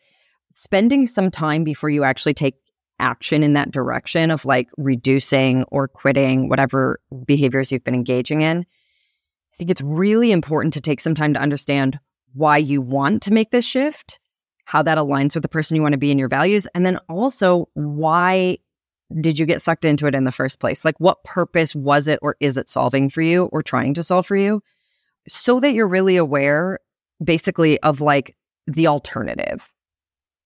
Spending 0.51 1.07
some 1.07 1.31
time 1.31 1.65
before 1.65 1.89
you 1.89 2.05
actually 2.05 2.35
take 2.35 2.57
action 2.99 3.43
in 3.43 3.55
that 3.55 3.71
direction 3.71 4.31
of 4.31 4.45
like 4.45 4.69
reducing 4.77 5.65
or 5.65 5.89
quitting 5.89 6.49
whatever 6.49 7.01
behaviors 7.25 7.73
you've 7.73 7.85
been 7.85 7.95
engaging 7.95 8.43
in, 8.43 8.59
I 8.59 9.57
think 9.57 9.71
it's 9.71 9.81
really 9.81 10.33
important 10.33 10.75
to 10.75 10.81
take 10.81 11.01
some 11.01 11.15
time 11.15 11.33
to 11.35 11.41
understand 11.41 11.99
why 12.35 12.59
you 12.59 12.81
want 12.81 13.23
to 13.23 13.33
make 13.33 13.51
this 13.51 13.65
shift, 13.65 14.21
how 14.65 14.83
that 14.83 14.99
aligns 14.99 15.35
with 15.35 15.43
the 15.43 15.49
person 15.49 15.77
you 15.77 15.83
want 15.83 15.93
to 15.93 15.99
be 15.99 16.11
and 16.11 16.21
your 16.21 16.29
values, 16.29 16.67
and 16.75 16.85
then 16.85 16.99
also 17.09 17.69
why 17.75 18.59
did 19.21 19.39
you 19.39 19.47
get 19.47 19.63
sucked 19.63 19.85
into 19.85 20.07
it 20.07 20.15
in 20.15 20.25
the 20.25 20.33
first 20.33 20.61
place? 20.61 20.85
Like, 20.85 20.99
what 20.99 21.25
purpose 21.25 21.75
was 21.75 22.09
it 22.09 22.19
or 22.23 22.37
is 22.41 22.57
it 22.57 22.69
solving 22.69 23.09
for 23.09 23.23
you 23.23 23.45
or 23.47 23.63
trying 23.63 23.95
to 23.95 24.03
solve 24.03 24.27
for 24.27 24.37
you? 24.37 24.63
So 25.29 25.61
that 25.61 25.73
you're 25.73 25.89
really 25.89 26.17
aware, 26.17 26.81
basically, 27.23 27.81
of 27.81 28.01
like 28.01 28.37
the 28.67 28.87
alternative. 28.87 29.73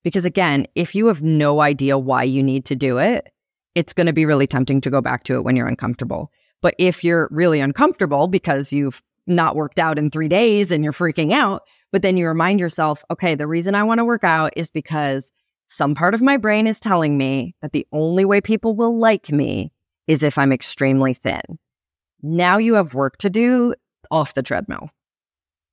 Because 0.05 0.25
again, 0.25 0.67
if 0.75 0.95
you 0.95 1.07
have 1.07 1.23
no 1.23 1.61
idea 1.61 1.99
why 1.99 2.23
you 2.23 2.43
need 2.43 2.65
to 2.67 2.77
do 2.77 2.99
it, 2.99 3.31
it's 3.75 3.93
going 3.93 4.07
to 4.07 4.13
be 4.13 4.27
really 4.27 4.47
tempting 4.47 4.81
to 4.83 4.91
go 4.91 5.01
back 5.01 5.25
to 5.25 5.35
it 5.35 5.45
when 5.45 5.57
you're 5.57 5.69
uncomfortable. 5.69 6.33
But 6.61 6.75
if 6.79 7.05
you're 7.05 7.29
really 7.31 7.61
uncomfortable 7.61 8.27
because 8.27 8.73
you've 8.73 9.03
not 9.27 9.57
worked 9.57 9.79
out 9.79 9.99
in 9.99 10.11
three 10.11 10.29
days 10.29 10.73
and 10.73 10.83
you're 10.83 10.93
freaking 10.93 11.33
out, 11.33 11.63
but 11.93 12.03
then 12.03 12.17
you 12.17 12.27
remind 12.27 12.61
yourself, 12.61 13.05
okay, 13.11 13.35
the 13.35 13.47
reason 13.47 13.75
I 13.75 13.83
want 13.83 13.99
to 13.99 14.05
work 14.05 14.25
out 14.25 14.53
is 14.57 14.71
because 14.71 15.33
some 15.65 15.95
part 15.95 16.15
of 16.15 16.23
my 16.23 16.37
brain 16.37 16.67
is 16.67 16.81
telling 16.81 17.19
me 17.19 17.55
that 17.63 17.73
the 17.73 17.87
only 17.93 18.25
way 18.25 18.41
people 18.41 18.75
will 18.75 18.99
like 18.99 19.31
me 19.31 19.73
is 20.07 20.23
if 20.23 20.39
I'm 20.39 20.53
extremely 20.53 21.15
thin. 21.15 21.43
Now 22.23 22.59
you 22.59 22.75
have 22.75 22.95
work 22.95 23.19
to 23.19 23.31
do 23.31 23.75
off 24.11 24.35
the 24.35 24.43
treadmill. 24.43 24.91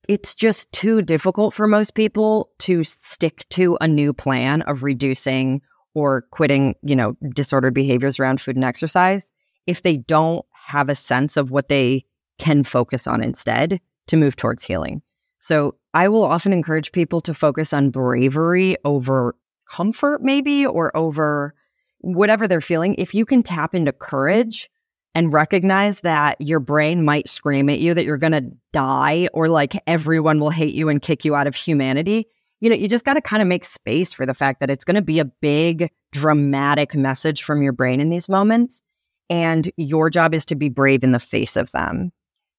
It's 0.08 0.36
just 0.36 0.72
too 0.72 1.02
difficult 1.02 1.54
for 1.54 1.68
most 1.68 1.96
people 1.96 2.52
to 2.60 2.84
stick 2.84 3.46
to 3.50 3.78
a 3.82 3.88
new 3.88 4.14
plan 4.14 4.62
of 4.64 4.84
reducing 4.84 5.62
or 5.96 6.24
quitting, 6.32 6.76
you 6.84 6.96
know, 6.96 7.16
disordered 7.34 7.74
behaviors 7.74 8.20
around 8.20 8.42
food 8.42 8.56
and 8.56 8.66
exercise 8.66 9.32
if 9.66 9.82
they 9.82 9.98
don't 9.98 10.46
have 10.52 10.90
a 10.90 10.96
sense 10.96 11.38
of 11.38 11.50
what 11.50 11.70
they 11.70 12.06
can 12.38 12.64
focus 12.64 13.08
on 13.08 13.24
instead 13.24 13.80
to 14.08 14.18
move 14.18 14.36
towards 14.36 14.64
healing. 14.64 15.02
So 15.46 15.76
I 15.94 16.08
will 16.08 16.24
often 16.24 16.54
encourage 16.54 16.92
people 16.92 17.22
to 17.22 17.32
focus 17.32 17.72
on 17.72 17.92
bravery 17.92 18.78
over 18.84 19.36
comfort, 19.70 20.24
maybe, 20.24 20.66
or 20.66 20.98
over 20.98 21.54
whatever 22.00 22.48
they're 22.48 22.62
feeling. 22.62 22.96
If 22.96 23.14
you 23.14 23.28
can 23.28 23.44
tap 23.44 23.76
into 23.76 23.92
courage 23.92 24.72
and 25.14 25.32
recognize 25.32 26.02
that 26.02 26.42
your 26.42 26.60
brain 26.60 27.06
might 27.06 27.30
scream 27.30 27.70
at 27.70 27.78
you 27.78 27.94
that 27.94 28.06
you're 28.06 28.18
going 28.18 28.32
to 28.32 28.50
die 28.74 29.30
or 29.36 29.48
like 29.48 29.80
everyone 29.86 30.40
will 30.40 30.50
hate 30.50 30.74
you 30.74 30.90
and 30.90 31.00
kick 31.00 31.24
you 31.24 31.36
out 31.36 31.46
of 31.46 31.56
humanity, 31.56 32.26
you 32.60 32.68
know, 32.68 32.76
you 32.76 32.88
just 32.88 33.06
got 33.06 33.14
to 33.14 33.22
kind 33.22 33.44
of 33.44 33.48
make 33.48 33.66
space 33.66 34.14
for 34.14 34.26
the 34.26 34.34
fact 34.34 34.62
that 34.62 34.72
it's 34.72 34.84
going 34.84 34.96
to 34.96 35.04
be 35.04 35.20
a 35.20 35.26
big, 35.26 35.92
dramatic 36.12 36.96
message 36.96 37.44
from 37.44 37.62
your 37.62 37.72
brain 37.72 38.00
in 38.00 38.10
these 38.10 38.28
moments. 38.28 38.82
And 39.30 39.72
your 39.78 40.10
job 40.10 40.34
is 40.34 40.44
to 40.46 40.56
be 40.56 40.70
brave 40.70 41.04
in 41.04 41.12
the 41.12 41.20
face 41.20 41.56
of 41.56 41.70
them 41.70 42.12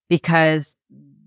because 0.09 0.77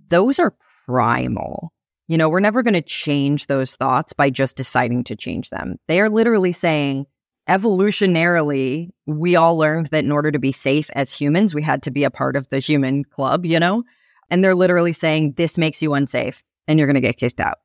those 0.08 0.39
are 0.39 0.54
primal. 0.89 1.71
You 2.08 2.17
know, 2.17 2.30
we're 2.30 2.39
never 2.39 2.63
going 2.63 2.73
to 2.73 2.82
change 2.82 3.45
those 3.45 3.75
thoughts 3.75 4.13
by 4.13 4.32
just 4.32 4.58
deciding 4.58 5.04
to 5.06 5.15
change 5.15 5.52
them. 5.52 5.78
They 5.88 6.02
are 6.02 6.10
literally 6.10 6.52
saying, 6.52 7.06
evolutionarily, 7.47 8.89
we 9.06 9.36
all 9.36 9.58
learned 9.58 9.88
that 9.88 10.04
in 10.04 10.12
order 10.12 10.32
to 10.32 10.39
be 10.39 10.52
safe 10.52 10.89
as 10.95 11.13
humans, 11.13 11.54
we 11.54 11.62
had 11.62 11.84
to 11.84 11.91
be 11.91 12.04
a 12.04 12.10
part 12.10 12.36
of 12.36 12.49
the 12.49 12.58
human 12.58 13.04
club, 13.04 13.45
you 13.45 13.60
know? 13.60 13.84
And 14.32 14.43
they're 14.43 14.56
literally 14.56 14.93
saying, 14.93 15.34
this 15.34 15.58
makes 15.58 15.82
you 15.82 15.93
unsafe 15.93 16.43
and 16.67 16.80
you're 16.80 16.88
going 16.88 16.95
to 16.95 17.02
get 17.02 17.17
kicked 17.17 17.39
out 17.39 17.58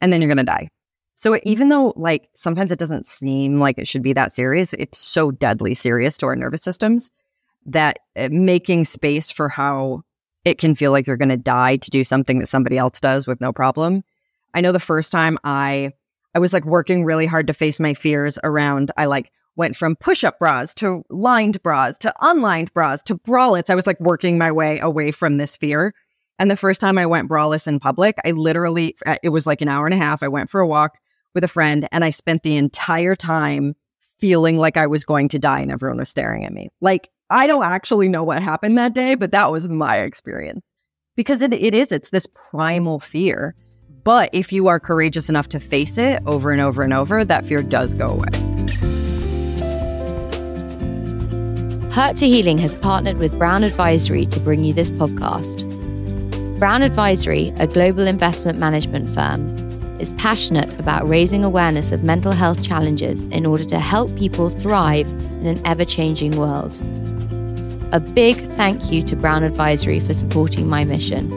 and 0.00 0.12
then 0.12 0.20
you're 0.20 0.28
going 0.28 0.38
to 0.38 0.44
die. 0.44 0.68
So 1.14 1.38
even 1.42 1.70
though 1.70 1.94
like 1.96 2.28
sometimes 2.34 2.70
it 2.70 2.78
doesn't 2.78 3.06
seem 3.06 3.58
like 3.58 3.78
it 3.78 3.88
should 3.88 4.02
be 4.02 4.12
that 4.12 4.32
serious, 4.32 4.74
it's 4.74 4.98
so 4.98 5.30
deadly 5.30 5.74
serious 5.74 6.18
to 6.18 6.26
our 6.26 6.36
nervous 6.36 6.62
systems 6.62 7.10
that 7.66 7.98
uh, 8.16 8.28
making 8.30 8.84
space 8.84 9.30
for 9.30 9.48
how 9.48 10.02
it 10.44 10.58
can 10.58 10.74
feel 10.74 10.92
like 10.92 11.06
you're 11.06 11.16
going 11.16 11.28
to 11.28 11.36
die 11.36 11.76
to 11.76 11.90
do 11.90 12.04
something 12.04 12.38
that 12.38 12.46
somebody 12.46 12.78
else 12.78 13.00
does 13.00 13.26
with 13.26 13.40
no 13.40 13.52
problem. 13.52 14.02
I 14.54 14.60
know 14.60 14.72
the 14.72 14.80
first 14.80 15.12
time 15.12 15.38
I 15.44 15.92
I 16.34 16.38
was 16.38 16.52
like 16.52 16.64
working 16.64 17.04
really 17.04 17.26
hard 17.26 17.46
to 17.46 17.52
face 17.52 17.80
my 17.80 17.94
fears 17.94 18.38
around 18.44 18.90
I 18.96 19.06
like 19.06 19.32
went 19.56 19.74
from 19.74 19.96
push-up 19.96 20.38
bras 20.38 20.72
to 20.74 21.04
lined 21.10 21.60
bras 21.62 21.98
to 21.98 22.14
unlined 22.20 22.72
bras 22.72 23.02
to 23.02 23.16
bralettes. 23.16 23.70
I 23.70 23.74
was 23.74 23.86
like 23.86 23.98
working 24.00 24.38
my 24.38 24.52
way 24.52 24.78
away 24.78 25.10
from 25.10 25.36
this 25.36 25.56
fear. 25.56 25.94
And 26.38 26.50
the 26.50 26.56
first 26.56 26.80
time 26.80 26.96
I 26.96 27.06
went 27.06 27.28
braless 27.28 27.66
in 27.66 27.80
public, 27.80 28.16
I 28.24 28.30
literally 28.30 28.94
uh, 29.04 29.16
it 29.22 29.30
was 29.30 29.46
like 29.46 29.60
an 29.60 29.68
hour 29.68 29.86
and 29.86 29.94
a 29.94 29.98
half. 29.98 30.22
I 30.22 30.28
went 30.28 30.48
for 30.48 30.60
a 30.60 30.66
walk 30.66 30.98
with 31.34 31.44
a 31.44 31.48
friend 31.48 31.88
and 31.92 32.04
I 32.04 32.10
spent 32.10 32.42
the 32.42 32.56
entire 32.56 33.16
time 33.16 33.74
feeling 34.18 34.58
like 34.58 34.76
I 34.76 34.86
was 34.86 35.04
going 35.04 35.28
to 35.30 35.38
die 35.38 35.60
and 35.60 35.70
everyone 35.70 35.98
was 35.98 36.08
staring 36.08 36.44
at 36.44 36.52
me. 36.52 36.70
Like 36.80 37.10
I 37.30 37.46
don't 37.46 37.62
actually 37.62 38.08
know 38.08 38.24
what 38.24 38.42
happened 38.42 38.78
that 38.78 38.94
day, 38.94 39.14
but 39.14 39.32
that 39.32 39.52
was 39.52 39.68
my 39.68 39.98
experience. 39.98 40.66
Because 41.14 41.42
it, 41.42 41.52
it 41.52 41.74
is, 41.74 41.92
it's 41.92 42.08
this 42.08 42.26
primal 42.26 43.00
fear. 43.00 43.54
But 44.02 44.30
if 44.32 44.50
you 44.50 44.68
are 44.68 44.80
courageous 44.80 45.28
enough 45.28 45.50
to 45.50 45.60
face 45.60 45.98
it 45.98 46.22
over 46.24 46.52
and 46.52 46.60
over 46.62 46.82
and 46.82 46.94
over, 46.94 47.26
that 47.26 47.44
fear 47.44 47.62
does 47.62 47.94
go 47.94 48.08
away. 48.08 48.28
Hurt 51.92 52.16
to 52.16 52.26
Healing 52.26 52.56
has 52.58 52.74
partnered 52.74 53.18
with 53.18 53.36
Brown 53.38 53.62
Advisory 53.62 54.24
to 54.24 54.40
bring 54.40 54.64
you 54.64 54.72
this 54.72 54.90
podcast. 54.90 55.68
Brown 56.58 56.80
Advisory, 56.80 57.52
a 57.58 57.66
global 57.66 58.06
investment 58.06 58.58
management 58.58 59.10
firm, 59.10 59.54
is 60.00 60.10
passionate 60.12 60.72
about 60.80 61.06
raising 61.06 61.44
awareness 61.44 61.92
of 61.92 62.04
mental 62.04 62.32
health 62.32 62.62
challenges 62.62 63.22
in 63.24 63.44
order 63.44 63.64
to 63.64 63.78
help 63.78 64.16
people 64.16 64.48
thrive 64.48 65.10
in 65.10 65.46
an 65.46 65.60
ever 65.66 65.84
changing 65.84 66.30
world. 66.38 66.80
A 67.90 68.00
big 68.00 68.36
thank 68.36 68.92
you 68.92 69.02
to 69.04 69.16
Brown 69.16 69.44
Advisory 69.44 69.98
for 69.98 70.12
supporting 70.12 70.68
my 70.68 70.84
mission. 70.84 71.30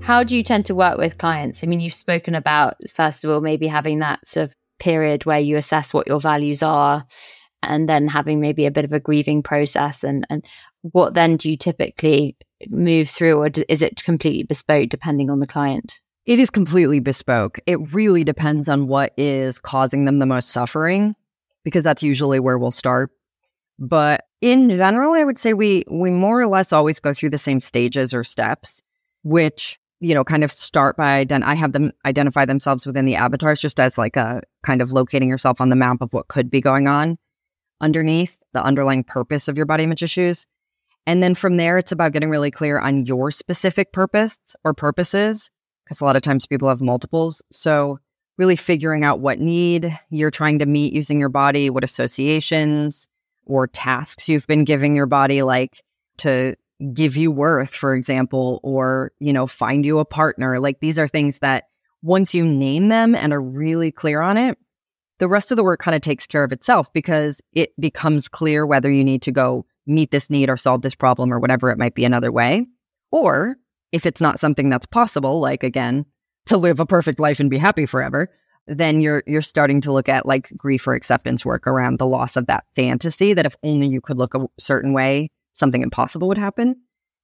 How 0.00 0.24
do 0.24 0.34
you 0.34 0.42
tend 0.42 0.64
to 0.64 0.74
work 0.74 0.96
with 0.96 1.18
clients? 1.18 1.62
I 1.62 1.66
mean, 1.66 1.80
you've 1.80 1.92
spoken 1.92 2.34
about, 2.34 2.76
first 2.88 3.22
of 3.22 3.30
all, 3.30 3.42
maybe 3.42 3.66
having 3.66 3.98
that 3.98 4.26
sort 4.26 4.44
of 4.44 4.56
period 4.78 5.26
where 5.26 5.40
you 5.40 5.58
assess 5.58 5.92
what 5.92 6.06
your 6.06 6.18
values 6.18 6.62
are 6.62 7.04
and 7.62 7.86
then 7.86 8.08
having 8.08 8.40
maybe 8.40 8.64
a 8.64 8.70
bit 8.70 8.86
of 8.86 8.94
a 8.94 9.00
grieving 9.00 9.42
process 9.42 10.02
and, 10.02 10.26
and 10.30 10.42
what 10.80 11.12
then 11.12 11.36
do 11.36 11.50
you 11.50 11.56
typically 11.58 12.34
move 12.68 13.10
through 13.10 13.36
or 13.36 13.50
is 13.68 13.82
it 13.82 14.02
completely 14.04 14.42
bespoke 14.42 14.88
depending 14.88 15.28
on 15.28 15.40
the 15.40 15.46
client 15.46 16.00
it 16.24 16.38
is 16.38 16.48
completely 16.48 17.00
bespoke 17.00 17.58
it 17.66 17.92
really 17.92 18.24
depends 18.24 18.68
on 18.68 18.86
what 18.86 19.12
is 19.18 19.58
causing 19.58 20.04
them 20.04 20.18
the 20.18 20.26
most 20.26 20.50
suffering 20.50 21.14
because 21.66 21.82
that's 21.82 22.04
usually 22.04 22.38
where 22.38 22.58
we'll 22.58 22.70
start. 22.70 23.10
But 23.76 24.22
in 24.40 24.70
general, 24.70 25.14
I 25.14 25.24
would 25.24 25.36
say 25.36 25.52
we 25.52 25.82
we 25.90 26.12
more 26.12 26.40
or 26.40 26.46
less 26.46 26.72
always 26.72 27.00
go 27.00 27.12
through 27.12 27.30
the 27.30 27.38
same 27.38 27.58
stages 27.58 28.14
or 28.14 28.22
steps, 28.22 28.80
which 29.24 29.76
you 29.98 30.14
know 30.14 30.22
kind 30.22 30.44
of 30.44 30.52
start 30.52 30.96
by 30.96 31.24
ident- 31.24 31.42
I 31.42 31.56
have 31.56 31.72
them 31.72 31.90
identify 32.04 32.44
themselves 32.44 32.86
within 32.86 33.04
the 33.04 33.16
avatars 33.16 33.60
just 33.60 33.80
as 33.80 33.98
like 33.98 34.14
a 34.16 34.42
kind 34.62 34.80
of 34.80 34.92
locating 34.92 35.28
yourself 35.28 35.60
on 35.60 35.68
the 35.68 35.76
map 35.76 36.00
of 36.00 36.12
what 36.12 36.28
could 36.28 36.52
be 36.52 36.60
going 36.60 36.86
on 36.86 37.18
underneath 37.80 38.38
the 38.52 38.62
underlying 38.62 39.02
purpose 39.02 39.48
of 39.48 39.56
your 39.56 39.66
body 39.66 39.82
image 39.82 40.04
issues. 40.04 40.46
And 41.04 41.20
then 41.20 41.34
from 41.34 41.56
there, 41.56 41.78
it's 41.78 41.92
about 41.92 42.12
getting 42.12 42.30
really 42.30 42.52
clear 42.52 42.78
on 42.78 43.04
your 43.06 43.32
specific 43.32 43.92
purpose 43.92 44.54
or 44.64 44.72
purposes, 44.72 45.50
because 45.84 46.00
a 46.00 46.04
lot 46.04 46.14
of 46.14 46.22
times 46.22 46.46
people 46.46 46.68
have 46.68 46.80
multiples. 46.80 47.42
So 47.50 47.98
really 48.38 48.56
figuring 48.56 49.04
out 49.04 49.20
what 49.20 49.38
need 49.38 49.98
you're 50.10 50.30
trying 50.30 50.58
to 50.58 50.66
meet 50.66 50.92
using 50.92 51.18
your 51.18 51.28
body, 51.28 51.70
what 51.70 51.84
associations 51.84 53.08
or 53.46 53.66
tasks 53.66 54.28
you've 54.28 54.46
been 54.46 54.64
giving 54.64 54.94
your 54.94 55.06
body, 55.06 55.42
like 55.42 55.82
to 56.18 56.56
give 56.92 57.16
you 57.16 57.30
worth, 57.30 57.70
for 57.70 57.94
example, 57.94 58.60
or, 58.62 59.12
you 59.18 59.32
know, 59.32 59.46
find 59.46 59.86
you 59.86 59.98
a 59.98 60.04
partner. 60.04 60.58
Like 60.60 60.80
these 60.80 60.98
are 60.98 61.08
things 61.08 61.38
that 61.38 61.64
once 62.02 62.34
you 62.34 62.44
name 62.44 62.88
them 62.88 63.14
and 63.14 63.32
are 63.32 63.40
really 63.40 63.90
clear 63.90 64.20
on 64.20 64.36
it, 64.36 64.58
the 65.18 65.28
rest 65.28 65.50
of 65.50 65.56
the 65.56 65.64
work 65.64 65.80
kind 65.80 65.94
of 65.94 66.02
takes 66.02 66.26
care 66.26 66.44
of 66.44 66.52
itself 66.52 66.92
because 66.92 67.40
it 67.52 67.70
becomes 67.80 68.28
clear 68.28 68.66
whether 68.66 68.90
you 68.90 69.02
need 69.02 69.22
to 69.22 69.32
go 69.32 69.64
meet 69.86 70.10
this 70.10 70.28
need 70.28 70.50
or 70.50 70.56
solve 70.56 70.82
this 70.82 70.94
problem 70.94 71.32
or 71.32 71.38
whatever 71.38 71.70
it 71.70 71.78
might 71.78 71.94
be 71.94 72.04
another 72.04 72.30
way. 72.30 72.66
Or 73.10 73.56
if 73.92 74.04
it's 74.04 74.20
not 74.20 74.38
something 74.38 74.68
that's 74.68 74.86
possible, 74.86 75.40
like 75.40 75.62
again, 75.62 76.04
to 76.46 76.56
live 76.56 76.80
a 76.80 76.86
perfect 76.86 77.20
life 77.20 77.40
and 77.40 77.50
be 77.50 77.58
happy 77.58 77.86
forever, 77.86 78.30
then 78.66 79.00
you're 79.00 79.22
you're 79.26 79.42
starting 79.42 79.80
to 79.82 79.92
look 79.92 80.08
at 80.08 80.26
like 80.26 80.50
grief 80.56 80.86
or 80.86 80.94
acceptance 80.94 81.44
work 81.44 81.66
around 81.66 81.98
the 81.98 82.06
loss 82.06 82.36
of 82.36 82.46
that 82.46 82.64
fantasy 82.74 83.32
that 83.34 83.46
if 83.46 83.56
only 83.62 83.86
you 83.86 84.00
could 84.00 84.18
look 84.18 84.34
a 84.34 84.46
certain 84.58 84.92
way, 84.92 85.30
something 85.52 85.82
impossible 85.82 86.28
would 86.28 86.38
happen. 86.38 86.76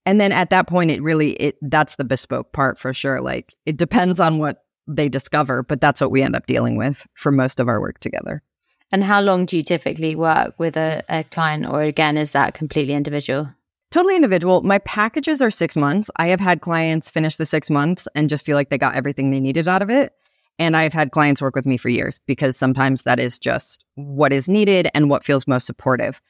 And 0.04 0.20
then 0.20 0.32
at 0.32 0.50
that 0.50 0.66
point 0.66 0.90
it 0.90 1.02
really 1.02 1.32
it 1.32 1.56
that's 1.62 1.96
the 1.96 2.04
bespoke 2.04 2.52
part 2.52 2.78
for 2.78 2.92
sure. 2.92 3.20
Like 3.20 3.52
it 3.66 3.76
depends 3.76 4.20
on 4.20 4.38
what 4.38 4.64
they 4.87 5.08
discover, 5.08 5.62
but 5.62 5.80
that's 5.80 6.00
what 6.00 6.11
we 6.11 6.22
end 6.22 6.37
up 6.37 6.46
dealing 6.46 6.76
with 6.76 7.06
for 7.14 7.32
most 7.32 7.61
of 7.61 7.68
our 7.68 7.80
work 7.80 7.98
together. 7.98 8.42
And 8.90 9.02
how 9.02 9.20
long 9.20 9.46
do 9.46 9.56
you 9.56 9.62
typically 9.62 10.14
work 10.14 10.54
with 10.58 10.76
a, 10.76 11.02
a 11.08 11.24
client 11.24 11.66
or 11.66 11.82
again 11.82 12.16
is 12.18 12.32
that 12.32 12.54
completely 12.54 12.94
individual? 12.94 13.48
Totally 13.92 14.16
individual. 14.16 14.62
My 14.62 14.78
packages 14.78 15.42
are 15.42 15.50
six 15.50 15.76
months. 15.76 16.11
I 16.16 16.28
have 16.28 16.40
had 16.40 16.62
clients 16.62 17.11
finish 17.11 17.37
the 17.37 17.44
six 17.44 17.68
months 17.68 18.09
and 18.14 18.31
just 18.31 18.46
feel 18.46 18.57
like 18.57 18.70
they 18.70 18.78
got 18.78 18.94
everything 18.94 19.31
they 19.31 19.38
needed 19.38 19.68
out 19.68 19.83
of 19.83 19.90
it. 19.90 20.14
And 20.59 20.78
I've 20.78 20.94
had 20.94 21.11
clients 21.11 21.42
work 21.42 21.55
with 21.55 21.66
me 21.66 21.76
for 21.76 21.90
years 21.90 22.18
because 22.26 22.57
sometimes 22.57 23.02
that 23.02 23.20
is 23.20 23.38
just 23.38 23.85
what 23.96 24.33
is 24.33 24.48
needed 24.48 24.88
and 24.94 25.11
what 25.11 25.24
feels 25.24 25.46
most 25.46 25.66
supportive. 25.66 26.22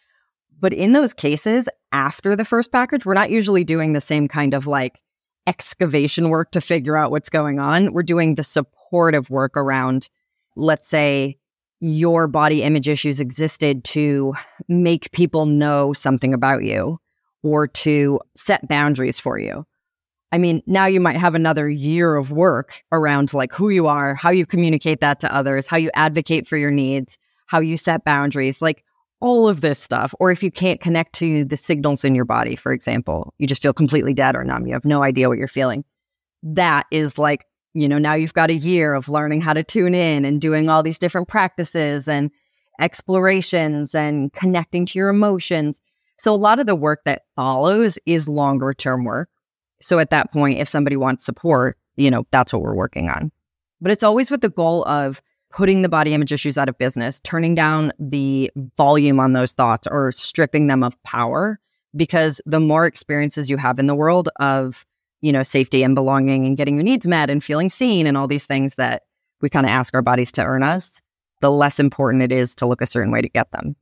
But 0.59 0.73
in 0.73 0.93
those 0.93 1.15
cases, 1.15 1.69
after 1.93 2.35
the 2.35 2.45
first 2.45 2.73
package, 2.73 3.07
we're 3.07 3.15
not 3.15 3.31
usually 3.31 3.63
doing 3.63 3.93
the 3.93 4.01
same 4.01 4.27
kind 4.27 4.55
of 4.55 4.67
like 4.67 5.01
excavation 5.47 6.31
work 6.31 6.51
to 6.53 6.61
figure 6.61 6.97
out 6.97 7.13
what's 7.13 7.31
going 7.31 7.61
on. 7.61 7.93
We're 7.93 8.03
doing 8.03 8.35
the 8.35 8.45
supportive 8.45 9.31
work 9.31 9.57
around, 9.57 10.09
let's 10.57 10.89
say, 10.89 11.39
your 11.79 12.27
body 12.27 12.65
image 12.65 12.89
issues 12.89 13.21
existed 13.21 13.85
to 13.85 14.35
make 14.69 15.13
people 15.13 15.47
know 15.47 15.93
something 15.93 16.35
about 16.35 16.65
you 16.65 16.99
or 17.43 17.67
to 17.67 18.21
set 18.37 18.67
boundaries 18.69 19.19
for 19.19 19.39
you. 19.39 19.67
I 20.33 20.39
mean, 20.39 20.63
now 20.67 20.87
you 20.87 21.01
might 21.01 21.19
have 21.19 21.35
another 21.35 21.69
year 21.69 22.17
of 22.17 22.33
work 22.33 22.83
around 22.91 23.35
like 23.35 23.53
who 23.53 23.69
you 23.69 23.87
are, 23.87 24.15
how 24.15 24.31
you 24.31 24.47
communicate 24.47 25.01
that 25.01 25.21
to 25.21 25.35
others, 25.35 25.67
how 25.67 25.77
you 25.77 25.91
advocate 25.95 26.47
for 26.47 26.57
your 26.57 26.71
needs, 26.71 27.19
how 27.47 27.61
you 27.61 27.77
set 27.77 28.05
boundaries, 28.05 28.63
like 28.63 28.83
all 29.21 29.47
of 29.47 29.61
this 29.61 29.79
stuff. 29.79 30.15
Or 30.19 30.31
if 30.31 30.43
you 30.43 30.51
can't 30.51 30.81
connect 30.81 31.13
to 31.17 31.45
the 31.45 31.59
signals 31.59 32.03
in 32.03 32.15
your 32.15 32.25
body, 32.25 32.57
for 32.57 32.73
example, 32.73 33.35
you 33.39 33.47
just 33.47 33.61
feel 33.61 33.75
completely 33.75 34.15
dead 34.15 34.35
or 34.35 34.43
numb, 34.43 34.67
you 34.67 34.73
have 34.73 34.87
no 34.87 35.03
idea 35.03 35.29
what 35.29 35.39
you're 35.39 35.49
feeling. 35.49 35.85
That 36.43 36.87
is 36.91 37.19
like, 37.19 37.47
you 37.75 37.87
know, 37.87 37.99
now 37.99 38.15
you've 38.15 38.35
got 38.35 38.51
a 38.51 38.55
year 38.55 38.95
of 38.95 39.11
learning 39.11 39.43
how 39.43 39.53
to 39.53 39.63
tune 39.63 39.95
in 39.95 40.25
and 40.25 40.41
doing 40.41 40.69
all 40.71 40.83
these 40.83 40.99
different 40.99 41.29
practices 41.29 42.09
and 42.09 42.31
explorations 42.81 43.95
and 43.95 44.33
connecting 44.33 44.87
to 44.87 44.99
your 44.99 45.11
emotions. 45.11 45.81
So 46.23 46.33
a 46.33 46.37
lot 46.37 46.61
of 46.61 46.67
the 46.69 46.77
work 46.77 47.01
that 47.05 47.23
follows 47.35 47.99
is 48.07 48.29
longer 48.29 48.73
term 48.73 49.03
work. 49.03 49.29
So 49.81 49.99
at 49.99 50.11
that 50.11 50.31
point, 50.31 50.61
if 50.61 50.69
somebody 50.69 50.97
wants 50.97 51.25
support, 51.25 51.77
you 51.97 52.13
know, 52.13 52.25
that's 52.31 52.53
what 52.53 52.63
we're 52.63 52.77
working 52.77 53.11
on. 53.11 53.33
But 53.81 53.91
it's 53.91 54.05
always 54.05 54.31
with 54.31 54.41
the 54.41 54.49
goal 54.49 54.85
of 54.85 55.21
putting 55.53 55.83
the 55.83 55.89
body 55.89 56.15
image 56.15 56.33
issues 56.33 56.57
out 56.57 56.69
of 56.69 56.79
business, 56.79 57.19
turning 57.25 57.57
down 57.57 57.93
the 57.99 58.53
volume 58.77 59.19
on 59.19 59.33
those 59.33 59.53
thoughts 59.53 59.89
or 59.91 60.13
stripping 60.13 60.69
them 60.69 60.85
of 60.85 61.03
power. 61.03 61.59
Because 61.97 62.41
the 62.47 62.61
more 62.61 62.87
experiences 62.87 63.51
you 63.51 63.57
have 63.57 63.81
in 63.81 63.89
the 63.89 63.95
world 63.97 64.29
of, 64.39 64.87
you 65.23 65.33
know, 65.33 65.43
safety 65.43 65.83
and 65.83 65.97
belonging 65.97 66.47
and 66.47 66.57
getting 66.57 66.77
your 66.77 66.85
needs 66.85 67.05
met 67.05 67.31
and 67.31 67.43
feeling 67.43 67.69
seen 67.69 68.07
and 68.07 68.17
all 68.17 68.29
these 68.29 68.47
things 68.47 68.77
that 68.77 69.03
we 69.41 69.51
kind 69.51 69.67
of 69.67 69.71
ask 69.71 69.93
our 69.93 70.03
bodies 70.03 70.31
to 70.33 70.45
earn 70.45 70.63
us, 70.63 71.03
the 71.41 71.51
less 71.51 71.81
important 71.81 72.23
it 72.23 72.31
is 72.31 72.55
to 72.55 72.67
look 72.67 72.81
a 72.81 72.87
certain 72.87 73.11
way 73.11 73.23
to 73.23 73.29
get 73.29 73.51
them. 73.51 73.75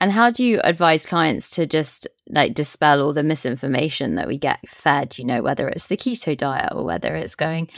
And 0.00 0.12
how 0.12 0.30
do 0.30 0.44
you 0.44 0.60
advise 0.62 1.06
clients 1.06 1.50
to 1.50 1.66
just 1.66 2.06
like 2.28 2.54
dispel 2.54 3.00
all 3.00 3.12
the 3.12 3.22
misinformation 3.22 4.16
that 4.16 4.28
we 4.28 4.38
get 4.38 4.68
fed, 4.68 5.18
you 5.18 5.24
know, 5.24 5.42
whether 5.42 5.68
it's 5.68 5.86
the 5.86 5.96
keto 5.96 6.36
diet 6.36 6.72
or 6.72 6.84
whether 6.84 7.14
it's 7.14 7.34
going 7.34 7.68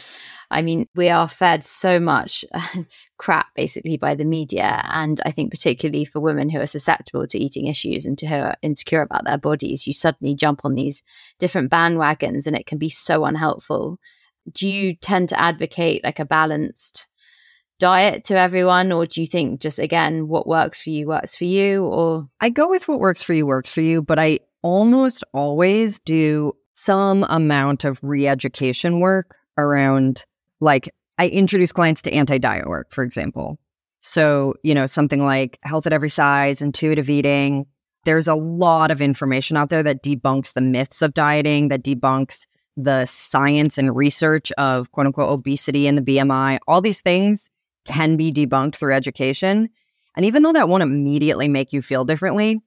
I 0.50 0.62
mean, 0.62 0.88
we 0.94 1.10
are 1.10 1.28
fed 1.28 1.62
so 1.62 2.00
much 2.00 2.44
crap 3.18 3.48
basically 3.54 3.96
by 3.96 4.14
the 4.14 4.24
media. 4.24 4.82
And 4.84 5.20
I 5.24 5.30
think, 5.30 5.50
particularly 5.50 6.04
for 6.04 6.20
women 6.20 6.48
who 6.48 6.60
are 6.60 6.66
susceptible 6.66 7.26
to 7.26 7.38
eating 7.38 7.66
issues 7.66 8.06
and 8.06 8.16
to 8.18 8.26
who 8.26 8.36
are 8.36 8.56
insecure 8.62 9.02
about 9.02 9.24
their 9.24 9.38
bodies, 9.38 9.86
you 9.86 9.92
suddenly 9.92 10.34
jump 10.34 10.62
on 10.64 10.74
these 10.74 11.02
different 11.38 11.70
bandwagons 11.70 12.46
and 12.46 12.56
it 12.56 12.66
can 12.66 12.78
be 12.78 12.88
so 12.88 13.24
unhelpful. 13.24 13.98
Do 14.50 14.68
you 14.68 14.94
tend 14.94 15.28
to 15.30 15.40
advocate 15.40 16.02
like 16.02 16.18
a 16.18 16.24
balanced 16.24 17.07
diet 17.78 18.24
to 18.24 18.36
everyone 18.36 18.90
or 18.90 19.06
do 19.06 19.20
you 19.20 19.26
think 19.26 19.60
just 19.60 19.78
again 19.78 20.26
what 20.26 20.46
works 20.46 20.82
for 20.82 20.90
you 20.90 21.06
works 21.06 21.36
for 21.36 21.44
you 21.44 21.84
or 21.84 22.26
I 22.40 22.48
go 22.50 22.68
with 22.68 22.88
what 22.88 22.98
works 22.98 23.22
for 23.22 23.34
you 23.34 23.46
works 23.46 23.70
for 23.70 23.82
you 23.82 24.02
but 24.02 24.18
I 24.18 24.40
almost 24.62 25.22
always 25.32 25.98
do 26.00 26.52
some 26.74 27.24
amount 27.28 27.84
of 27.84 27.98
re-education 28.02 29.00
work 29.00 29.36
around 29.56 30.24
like 30.60 30.88
I 31.18 31.26
introduce 31.28 31.72
clients 31.72 32.02
to 32.02 32.12
anti 32.12 32.38
diet 32.38 32.68
work, 32.68 32.92
for 32.92 33.02
example. 33.02 33.58
So, 34.00 34.54
you 34.62 34.74
know, 34.74 34.86
something 34.86 35.24
like 35.24 35.58
health 35.62 35.86
at 35.86 35.92
every 35.92 36.08
size, 36.08 36.62
intuitive 36.62 37.10
eating. 37.10 37.66
There's 38.04 38.28
a 38.28 38.36
lot 38.36 38.92
of 38.92 39.02
information 39.02 39.56
out 39.56 39.68
there 39.68 39.82
that 39.82 40.04
debunks 40.04 40.54
the 40.54 40.60
myths 40.60 41.02
of 41.02 41.14
dieting, 41.14 41.68
that 41.68 41.82
debunks 41.82 42.46
the 42.76 43.04
science 43.06 43.76
and 43.76 43.94
research 43.94 44.52
of 44.52 44.92
quote 44.92 45.06
unquote 45.06 45.30
obesity 45.30 45.88
and 45.88 45.98
the 45.98 46.02
BMI. 46.02 46.58
All 46.68 46.80
these 46.80 47.00
things 47.00 47.50
can 47.88 48.16
be 48.16 48.32
debunked 48.32 48.76
through 48.76 48.94
education. 48.94 49.68
And 50.16 50.24
even 50.24 50.42
though 50.42 50.52
that 50.52 50.68
won't 50.68 50.82
immediately 50.82 51.48
make 51.48 51.72
you 51.72 51.82
feel 51.82 52.04
differently 52.04 52.60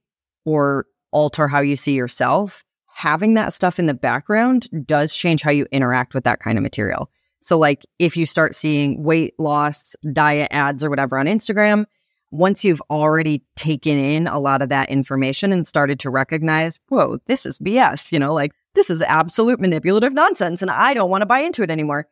or 0.46 0.86
alter 1.12 1.48
how 1.48 1.60
you 1.60 1.76
see 1.76 1.94
yourself, 1.94 2.64
having 2.94 3.36
that 3.36 3.54
stuff 3.54 3.80
in 3.80 3.86
the 3.86 3.94
background 3.94 4.68
does 4.86 5.16
change 5.16 5.42
how 5.42 5.52
you 5.52 5.66
interact 5.72 6.14
with 6.14 6.24
that 6.26 6.40
kind 6.40 6.58
of 6.58 6.64
material. 6.64 7.10
So, 7.42 7.58
like, 7.58 7.86
if 7.98 8.16
you 8.16 8.26
start 8.26 8.54
seeing 8.54 9.04
weight 9.04 9.34
loss 9.40 9.96
diet 10.12 10.50
ads 10.52 10.84
or 10.84 10.90
whatever 10.90 11.18
on 11.18 11.26
Instagram, 11.26 11.86
once 12.32 12.64
you've 12.64 12.82
already 12.90 13.44
taken 13.56 13.98
in 13.98 14.28
a 14.28 14.40
lot 14.40 14.62
of 14.62 14.70
that 14.70 14.90
information 14.90 15.52
and 15.52 15.68
started 15.68 16.00
to 16.00 16.10
recognize, 16.10 16.80
whoa, 16.88 17.20
this 17.26 17.46
is 17.46 17.60
BS, 17.60 18.12
you 18.12 18.20
know, 18.20 18.34
like 18.34 18.54
this 18.74 18.90
is 18.90 19.02
absolute 19.02 19.60
manipulative 19.60 20.14
nonsense 20.14 20.62
and 20.62 20.72
I 20.72 20.94
don't 20.94 21.10
want 21.10 21.24
to 21.24 21.26
buy 21.26 21.40
into 21.40 21.62
it 21.62 21.70
anymore. 21.70 22.08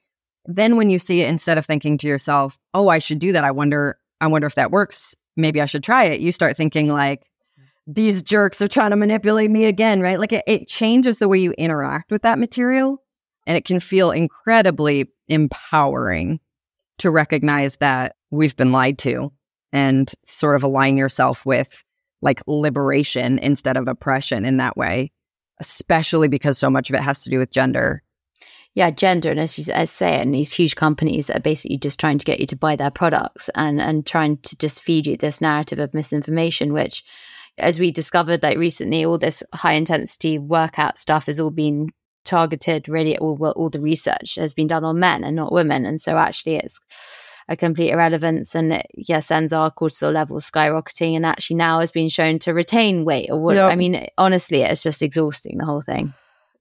Then 0.52 0.78
when 0.78 0.90
you 0.90 0.98
see 0.98 1.22
it, 1.22 1.30
instead 1.30 1.60
of 1.60 1.66
thinking 1.68 2.00
to 2.00 2.08
yourself, 2.08 2.58
oh, 2.74 2.88
I 2.88 2.98
should 2.98 3.20
do 3.20 3.32
that, 3.34 3.44
I 3.44 3.52
wonder, 3.52 4.00
I 4.20 4.26
wonder 4.26 4.48
if 4.48 4.56
that 4.56 4.72
works. 4.72 5.16
Maybe 5.38 5.62
I 5.62 5.68
should 5.68 5.84
try 5.84 6.06
it. 6.06 6.22
You 6.22 6.32
start 6.32 6.58
thinking 6.58 6.88
like, 6.88 7.30
these 7.86 8.24
jerks 8.24 8.60
are 8.60 8.68
trying 8.68 8.90
to 8.90 8.96
manipulate 8.96 9.52
me 9.52 9.66
again, 9.66 10.02
right? 10.02 10.20
Like 10.20 10.34
it, 10.34 10.44
it 10.48 10.68
changes 10.68 11.20
the 11.20 11.28
way 11.28 11.38
you 11.38 11.52
interact 11.52 12.10
with 12.10 12.24
that 12.24 12.40
material 12.40 13.04
and 13.46 13.56
it 13.58 13.64
can 13.64 13.80
feel 13.80 14.10
incredibly 14.10 15.12
empowering 15.28 16.40
to 16.98 17.12
recognize 17.12 17.78
that 17.78 18.16
we've 18.32 18.58
been 18.58 18.72
lied 18.72 18.98
to 19.00 19.32
and 19.72 20.12
sort 20.26 20.56
of 20.56 20.64
align 20.64 20.98
yourself 20.98 21.46
with 21.46 21.84
like 22.24 22.42
liberation 22.48 23.38
instead 23.38 23.78
of 23.78 23.88
oppression 23.88 24.46
in 24.46 24.58
that 24.58 24.76
way, 24.76 25.12
especially 25.60 26.28
because 26.28 26.58
so 26.58 26.72
much 26.72 26.90
of 26.90 26.96
it 26.96 27.02
has 27.02 27.24
to 27.24 27.30
do 27.30 27.38
with 27.38 27.52
gender. 27.52 28.02
Yeah, 28.76 28.92
gender, 28.92 29.32
and 29.32 29.40
as 29.40 29.58
you 29.58 29.74
as 29.74 29.92
say, 29.92 30.22
and 30.22 30.34
these 30.34 30.54
huge 30.54 30.76
companies 30.76 31.28
that 31.28 31.38
are 31.38 31.42
basically 31.42 31.78
just 31.78 32.00
trying 32.00 32.18
to 32.20 32.26
get 32.26 32.40
you 32.40 32.46
to 32.48 32.56
buy 32.56 32.76
their 32.76 32.92
products 32.92 33.50
and 33.56 33.82
and 33.82 34.06
trying 34.06 34.38
to 34.38 34.58
just 34.58 34.82
feed 34.82 35.08
you 35.08 35.18
this 35.18 35.42
narrative 35.42 35.80
of 35.80 35.94
misinformation, 35.94 36.72
which, 36.72 37.04
as 37.58 37.80
we 37.80 37.92
discovered 37.92 38.44
like 38.44 38.58
recently, 38.58 39.04
all 39.04 39.18
this 39.18 39.44
high 39.54 39.74
intensity 39.74 40.38
workout 40.38 40.98
stuff 40.98 41.26
has 41.26 41.40
all 41.40 41.50
been 41.50 41.90
targeted 42.30 42.88
really 42.88 43.18
all 43.18 43.38
all 43.56 43.70
the 43.70 43.82
research 43.82 44.36
has 44.36 44.54
been 44.54 44.68
done 44.68 44.84
on 44.84 45.00
men 45.00 45.24
and 45.24 45.36
not 45.36 45.52
women 45.52 45.86
and 45.86 46.00
so 46.00 46.18
actually 46.18 46.58
it's 46.58 46.80
a 47.48 47.58
complete 47.58 47.90
irrelevance 47.90 48.54
and 48.54 48.74
it, 48.74 48.86
yeah 48.94 49.20
sends 49.20 49.52
our 49.52 49.72
cortisol 49.72 50.14
levels 50.14 50.50
skyrocketing 50.50 51.16
and 51.16 51.26
actually 51.26 51.56
now 51.56 51.80
has 51.80 51.92
been 51.92 52.10
shown 52.10 52.38
to 52.38 52.54
retain 52.54 53.04
weight 53.06 53.30
or 53.32 53.40
what 53.40 53.56
yep. 53.56 53.72
i 53.72 53.76
mean 53.76 54.08
honestly 54.18 54.62
it's 54.62 54.84
just 54.84 55.02
exhausting 55.02 55.58
the 55.58 55.66
whole 55.66 55.82
thing 55.82 56.14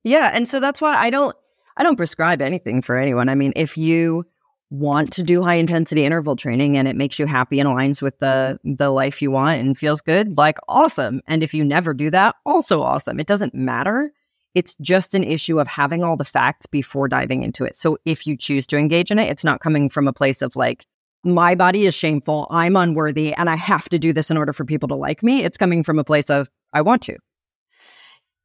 yeah 0.04 0.30
and 0.32 0.48
so 0.48 0.58
that's 0.58 0.80
why 0.80 0.94
i 0.94 1.10
don't 1.10 1.36
i 1.78 1.82
don't 1.82 1.96
prescribe 1.96 2.42
anything 2.42 2.82
for 2.82 2.96
anyone 2.96 3.28
i 3.28 3.34
mean 3.34 3.52
if 3.56 3.76
you 3.76 4.24
want 4.70 5.10
to 5.10 5.22
do 5.22 5.42
high 5.42 5.54
intensity 5.54 6.04
interval 6.04 6.36
training 6.36 6.76
and 6.76 6.86
it 6.86 6.94
makes 6.94 7.18
you 7.18 7.24
happy 7.24 7.58
and 7.58 7.68
aligns 7.68 8.02
with 8.02 8.18
the 8.18 8.58
the 8.64 8.90
life 8.90 9.22
you 9.22 9.30
want 9.30 9.58
and 9.58 9.78
feels 9.78 10.02
good 10.02 10.36
like 10.36 10.58
awesome 10.68 11.22
and 11.26 11.42
if 11.42 11.54
you 11.54 11.64
never 11.64 11.94
do 11.94 12.10
that 12.10 12.34
also 12.44 12.82
awesome 12.82 13.18
it 13.18 13.26
doesn't 13.26 13.54
matter 13.54 14.12
it's 14.54 14.74
just 14.80 15.14
an 15.14 15.24
issue 15.24 15.60
of 15.60 15.68
having 15.68 16.02
all 16.02 16.16
the 16.16 16.24
facts 16.24 16.66
before 16.66 17.06
diving 17.06 17.42
into 17.42 17.64
it. 17.64 17.76
So 17.76 17.98
if 18.04 18.26
you 18.26 18.36
choose 18.36 18.66
to 18.68 18.76
engage 18.76 19.10
in 19.10 19.18
it, 19.18 19.30
it's 19.30 19.44
not 19.44 19.60
coming 19.60 19.88
from 19.88 20.08
a 20.08 20.12
place 20.12 20.42
of 20.42 20.56
like, 20.56 20.86
my 21.24 21.54
body 21.54 21.84
is 21.84 21.94
shameful, 21.94 22.46
I'm 22.50 22.74
unworthy, 22.76 23.32
and 23.34 23.50
I 23.50 23.56
have 23.56 23.88
to 23.90 23.98
do 23.98 24.12
this 24.12 24.30
in 24.30 24.36
order 24.36 24.52
for 24.52 24.64
people 24.64 24.88
to 24.88 24.94
like 24.94 25.22
me. 25.22 25.44
It's 25.44 25.58
coming 25.58 25.82
from 25.82 25.98
a 25.98 26.04
place 26.04 26.30
of, 26.30 26.48
I 26.72 26.82
want 26.82 27.02
to. 27.02 27.16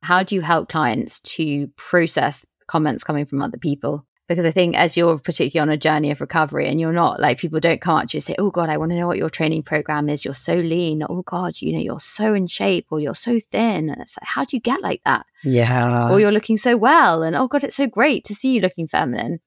How 0.02 0.22
do 0.24 0.36
you 0.36 0.42
help 0.42 0.70
clients 0.70 1.20
to 1.22 1.68
process 1.78 2.46
comments 2.74 3.04
coming 3.04 3.26
from 3.26 3.42
other 3.42 3.58
people? 3.58 4.06
because 4.28 4.46
I 4.46 4.52
think 4.52 4.76
as 4.76 4.96
you're 4.96 5.18
particularly 5.18 5.70
on 5.70 5.74
a 5.74 5.78
journey 5.78 6.12
of 6.12 6.22
recovery 6.22 6.68
and 6.68 6.80
you're 6.80 6.94
not 6.94 7.20
like 7.20 7.40
people 7.40 7.60
don't 7.60 7.82
come 7.82 7.98
up 7.98 8.08
to 8.08 8.16
you 8.16 8.18
and 8.20 8.24
say, 8.24 8.36
Oh 8.38 8.52
God, 8.52 8.70
I 8.70 8.78
want 8.78 8.92
to 8.92 8.98
know 8.98 9.08
what 9.08 9.18
your 9.18 9.30
training 9.30 9.64
program 9.64 10.10
is. 10.10 10.24
You're 10.24 10.34
so 10.34 10.56
lean. 10.56 11.04
Oh 11.08 11.24
God, 11.24 11.62
you 11.62 11.74
know, 11.74 11.80
you're 11.80 12.00
so 12.00 12.34
in 12.34 12.48
shape 12.48 12.88
or 12.90 13.00
you're 13.00 13.16
so 13.16 13.40
thin. 13.52 13.90
And 13.90 14.02
it's 14.02 14.18
like, 14.18 14.28
how 14.28 14.46
do 14.46 14.56
you 14.56 14.62
get 14.62 14.82
like 14.82 15.02
that? 15.06 15.26
Yeah. 15.44 16.10
Or 16.10 16.20
you're 16.20 16.32
looking 16.32 16.58
so 16.58 16.78
well. 16.78 17.24
And 17.24 17.36
oh 17.36 17.48
God, 17.48 17.64
it's 17.64 17.76
so 17.76 17.88
great 17.88 18.24
to 18.26 18.36
see 18.36 18.54
you 18.54 18.62
looking 18.62 18.88
feminine. 18.88 19.40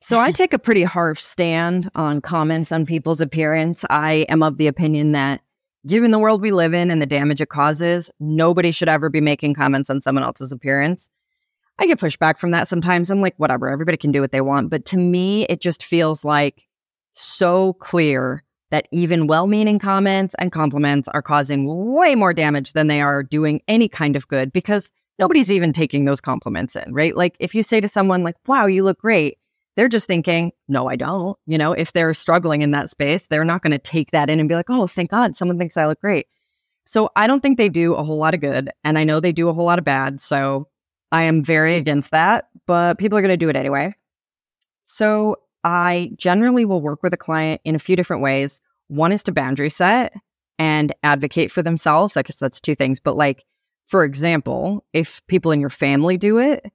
So 0.00 0.18
I 0.18 0.32
take 0.32 0.54
a 0.54 0.58
pretty 0.58 0.84
harsh 0.84 1.20
stand 1.20 1.90
on 1.94 2.22
comments 2.22 2.72
on 2.72 2.86
people's 2.86 3.20
appearance. 3.20 3.84
I 3.90 4.24
am 4.30 4.42
of 4.42 4.56
the 4.56 4.68
opinion 4.68 5.12
that 5.12 5.42
given 5.86 6.10
the 6.10 6.18
world 6.18 6.40
we 6.40 6.52
live 6.52 6.72
in 6.72 6.90
and 6.90 7.02
the 7.02 7.06
damage 7.06 7.40
it 7.40 7.50
causes, 7.50 8.10
nobody 8.18 8.70
should 8.70 8.88
ever 8.88 9.10
be 9.10 9.20
making 9.20 9.54
comments 9.54 9.90
on 9.90 10.00
someone 10.00 10.24
else's 10.24 10.52
appearance. 10.52 11.10
I 11.80 11.86
get 11.86 11.98
pushback 11.98 12.38
from 12.38 12.50
that 12.50 12.68
sometimes. 12.68 13.10
I'm 13.10 13.22
like, 13.22 13.34
whatever, 13.38 13.70
everybody 13.70 13.96
can 13.96 14.12
do 14.12 14.20
what 14.20 14.32
they 14.32 14.42
want. 14.42 14.68
But 14.68 14.84
to 14.86 14.98
me, 14.98 15.46
it 15.46 15.62
just 15.62 15.82
feels 15.82 16.24
like 16.24 16.66
so 17.14 17.72
clear 17.72 18.44
that 18.70 18.86
even 18.92 19.26
well 19.26 19.46
meaning 19.46 19.78
comments 19.78 20.34
and 20.38 20.52
compliments 20.52 21.08
are 21.08 21.22
causing 21.22 21.92
way 21.92 22.14
more 22.14 22.34
damage 22.34 22.74
than 22.74 22.86
they 22.86 23.00
are 23.00 23.22
doing 23.22 23.62
any 23.66 23.88
kind 23.88 24.14
of 24.14 24.28
good 24.28 24.52
because 24.52 24.92
nobody's 25.18 25.50
even 25.50 25.72
taking 25.72 26.04
those 26.04 26.20
compliments 26.20 26.76
in, 26.76 26.92
right? 26.92 27.16
Like 27.16 27.34
if 27.40 27.54
you 27.54 27.62
say 27.62 27.80
to 27.80 27.88
someone, 27.88 28.22
like, 28.22 28.36
wow, 28.46 28.66
you 28.66 28.84
look 28.84 28.98
great, 28.98 29.38
they're 29.74 29.88
just 29.88 30.06
thinking, 30.06 30.52
no, 30.68 30.88
I 30.88 30.96
don't. 30.96 31.36
You 31.46 31.58
know, 31.58 31.72
if 31.72 31.92
they're 31.92 32.14
struggling 32.14 32.62
in 32.62 32.72
that 32.72 32.90
space, 32.90 33.26
they're 33.26 33.44
not 33.44 33.62
going 33.62 33.72
to 33.72 33.78
take 33.78 34.10
that 34.10 34.30
in 34.30 34.38
and 34.38 34.48
be 34.48 34.54
like, 34.54 34.70
oh, 34.70 34.86
thank 34.86 35.10
God 35.10 35.34
someone 35.34 35.58
thinks 35.58 35.76
I 35.76 35.86
look 35.86 36.00
great. 36.00 36.26
So 36.84 37.10
I 37.16 37.26
don't 37.26 37.40
think 37.40 37.56
they 37.56 37.68
do 37.68 37.94
a 37.94 38.02
whole 38.02 38.18
lot 38.18 38.34
of 38.34 38.40
good. 38.40 38.70
And 38.84 38.98
I 38.98 39.04
know 39.04 39.20
they 39.20 39.32
do 39.32 39.48
a 39.48 39.52
whole 39.52 39.66
lot 39.66 39.78
of 39.78 39.84
bad. 39.84 40.20
So 40.20 40.68
I 41.12 41.22
am 41.22 41.42
very 41.42 41.76
against 41.76 42.12
that, 42.12 42.48
but 42.66 42.98
people 42.98 43.18
are 43.18 43.22
going 43.22 43.32
to 43.32 43.36
do 43.36 43.48
it 43.48 43.56
anyway. 43.56 43.94
So 44.84 45.36
I 45.64 46.10
generally 46.16 46.64
will 46.64 46.80
work 46.80 47.02
with 47.02 47.12
a 47.12 47.18
client 47.18 47.60
in 47.64 47.74
a 47.74 47.80
few 47.80 47.96
different 47.96 48.22
ways. 48.22 48.60
One 48.88 49.12
is 49.12 49.22
to 49.24 49.32
boundary 49.32 49.70
set 49.70 50.14
and 50.58 50.92
advocate 51.02 51.50
for 51.50 51.62
themselves. 51.62 52.16
I 52.16 52.22
guess 52.22 52.36
that's 52.36 52.60
two 52.60 52.74
things. 52.74 53.00
But 53.00 53.16
like, 53.16 53.44
for 53.86 54.04
example, 54.04 54.84
if 54.92 55.26
people 55.26 55.52
in 55.52 55.60
your 55.60 55.70
family 55.70 56.16
do 56.16 56.38
it, 56.38 56.70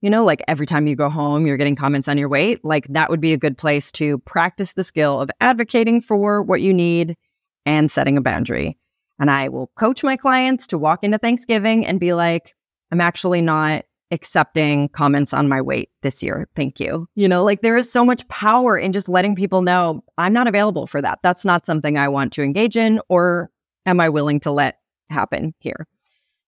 you 0.00 0.10
know, 0.10 0.24
like 0.24 0.42
every 0.48 0.66
time 0.66 0.86
you 0.86 0.96
go 0.96 1.10
home, 1.10 1.46
you're 1.46 1.56
getting 1.58 1.76
comments 1.76 2.08
on 2.08 2.18
your 2.18 2.28
weight, 2.28 2.64
like 2.64 2.86
that 2.88 3.10
would 3.10 3.20
be 3.20 3.32
a 3.32 3.38
good 3.38 3.58
place 3.58 3.92
to 3.92 4.18
practice 4.20 4.72
the 4.72 4.84
skill 4.84 5.20
of 5.20 5.30
advocating 5.40 6.00
for 6.00 6.42
what 6.42 6.62
you 6.62 6.72
need 6.72 7.16
and 7.66 7.90
setting 7.90 8.16
a 8.16 8.22
boundary. 8.22 8.78
And 9.18 9.30
I 9.30 9.48
will 9.48 9.70
coach 9.76 10.02
my 10.02 10.16
clients 10.16 10.66
to 10.68 10.78
walk 10.78 11.04
into 11.04 11.18
Thanksgiving 11.18 11.86
and 11.86 12.00
be 12.00 12.14
like, 12.14 12.54
I'm 12.90 13.00
actually 13.00 13.40
not 13.40 13.84
accepting 14.10 14.88
comments 14.88 15.32
on 15.32 15.48
my 15.48 15.60
weight 15.60 15.90
this 16.02 16.22
year. 16.22 16.48
Thank 16.56 16.80
you. 16.80 17.06
You 17.14 17.28
know, 17.28 17.44
like 17.44 17.62
there 17.62 17.76
is 17.76 17.90
so 17.90 18.04
much 18.04 18.26
power 18.28 18.76
in 18.76 18.92
just 18.92 19.08
letting 19.08 19.36
people 19.36 19.62
know 19.62 20.02
I'm 20.18 20.32
not 20.32 20.48
available 20.48 20.86
for 20.86 21.00
that. 21.00 21.20
That's 21.22 21.44
not 21.44 21.64
something 21.64 21.96
I 21.96 22.08
want 22.08 22.32
to 22.34 22.42
engage 22.42 22.76
in, 22.76 23.00
or 23.08 23.50
am 23.86 24.00
I 24.00 24.08
willing 24.08 24.40
to 24.40 24.50
let 24.50 24.78
happen 25.10 25.54
here? 25.60 25.86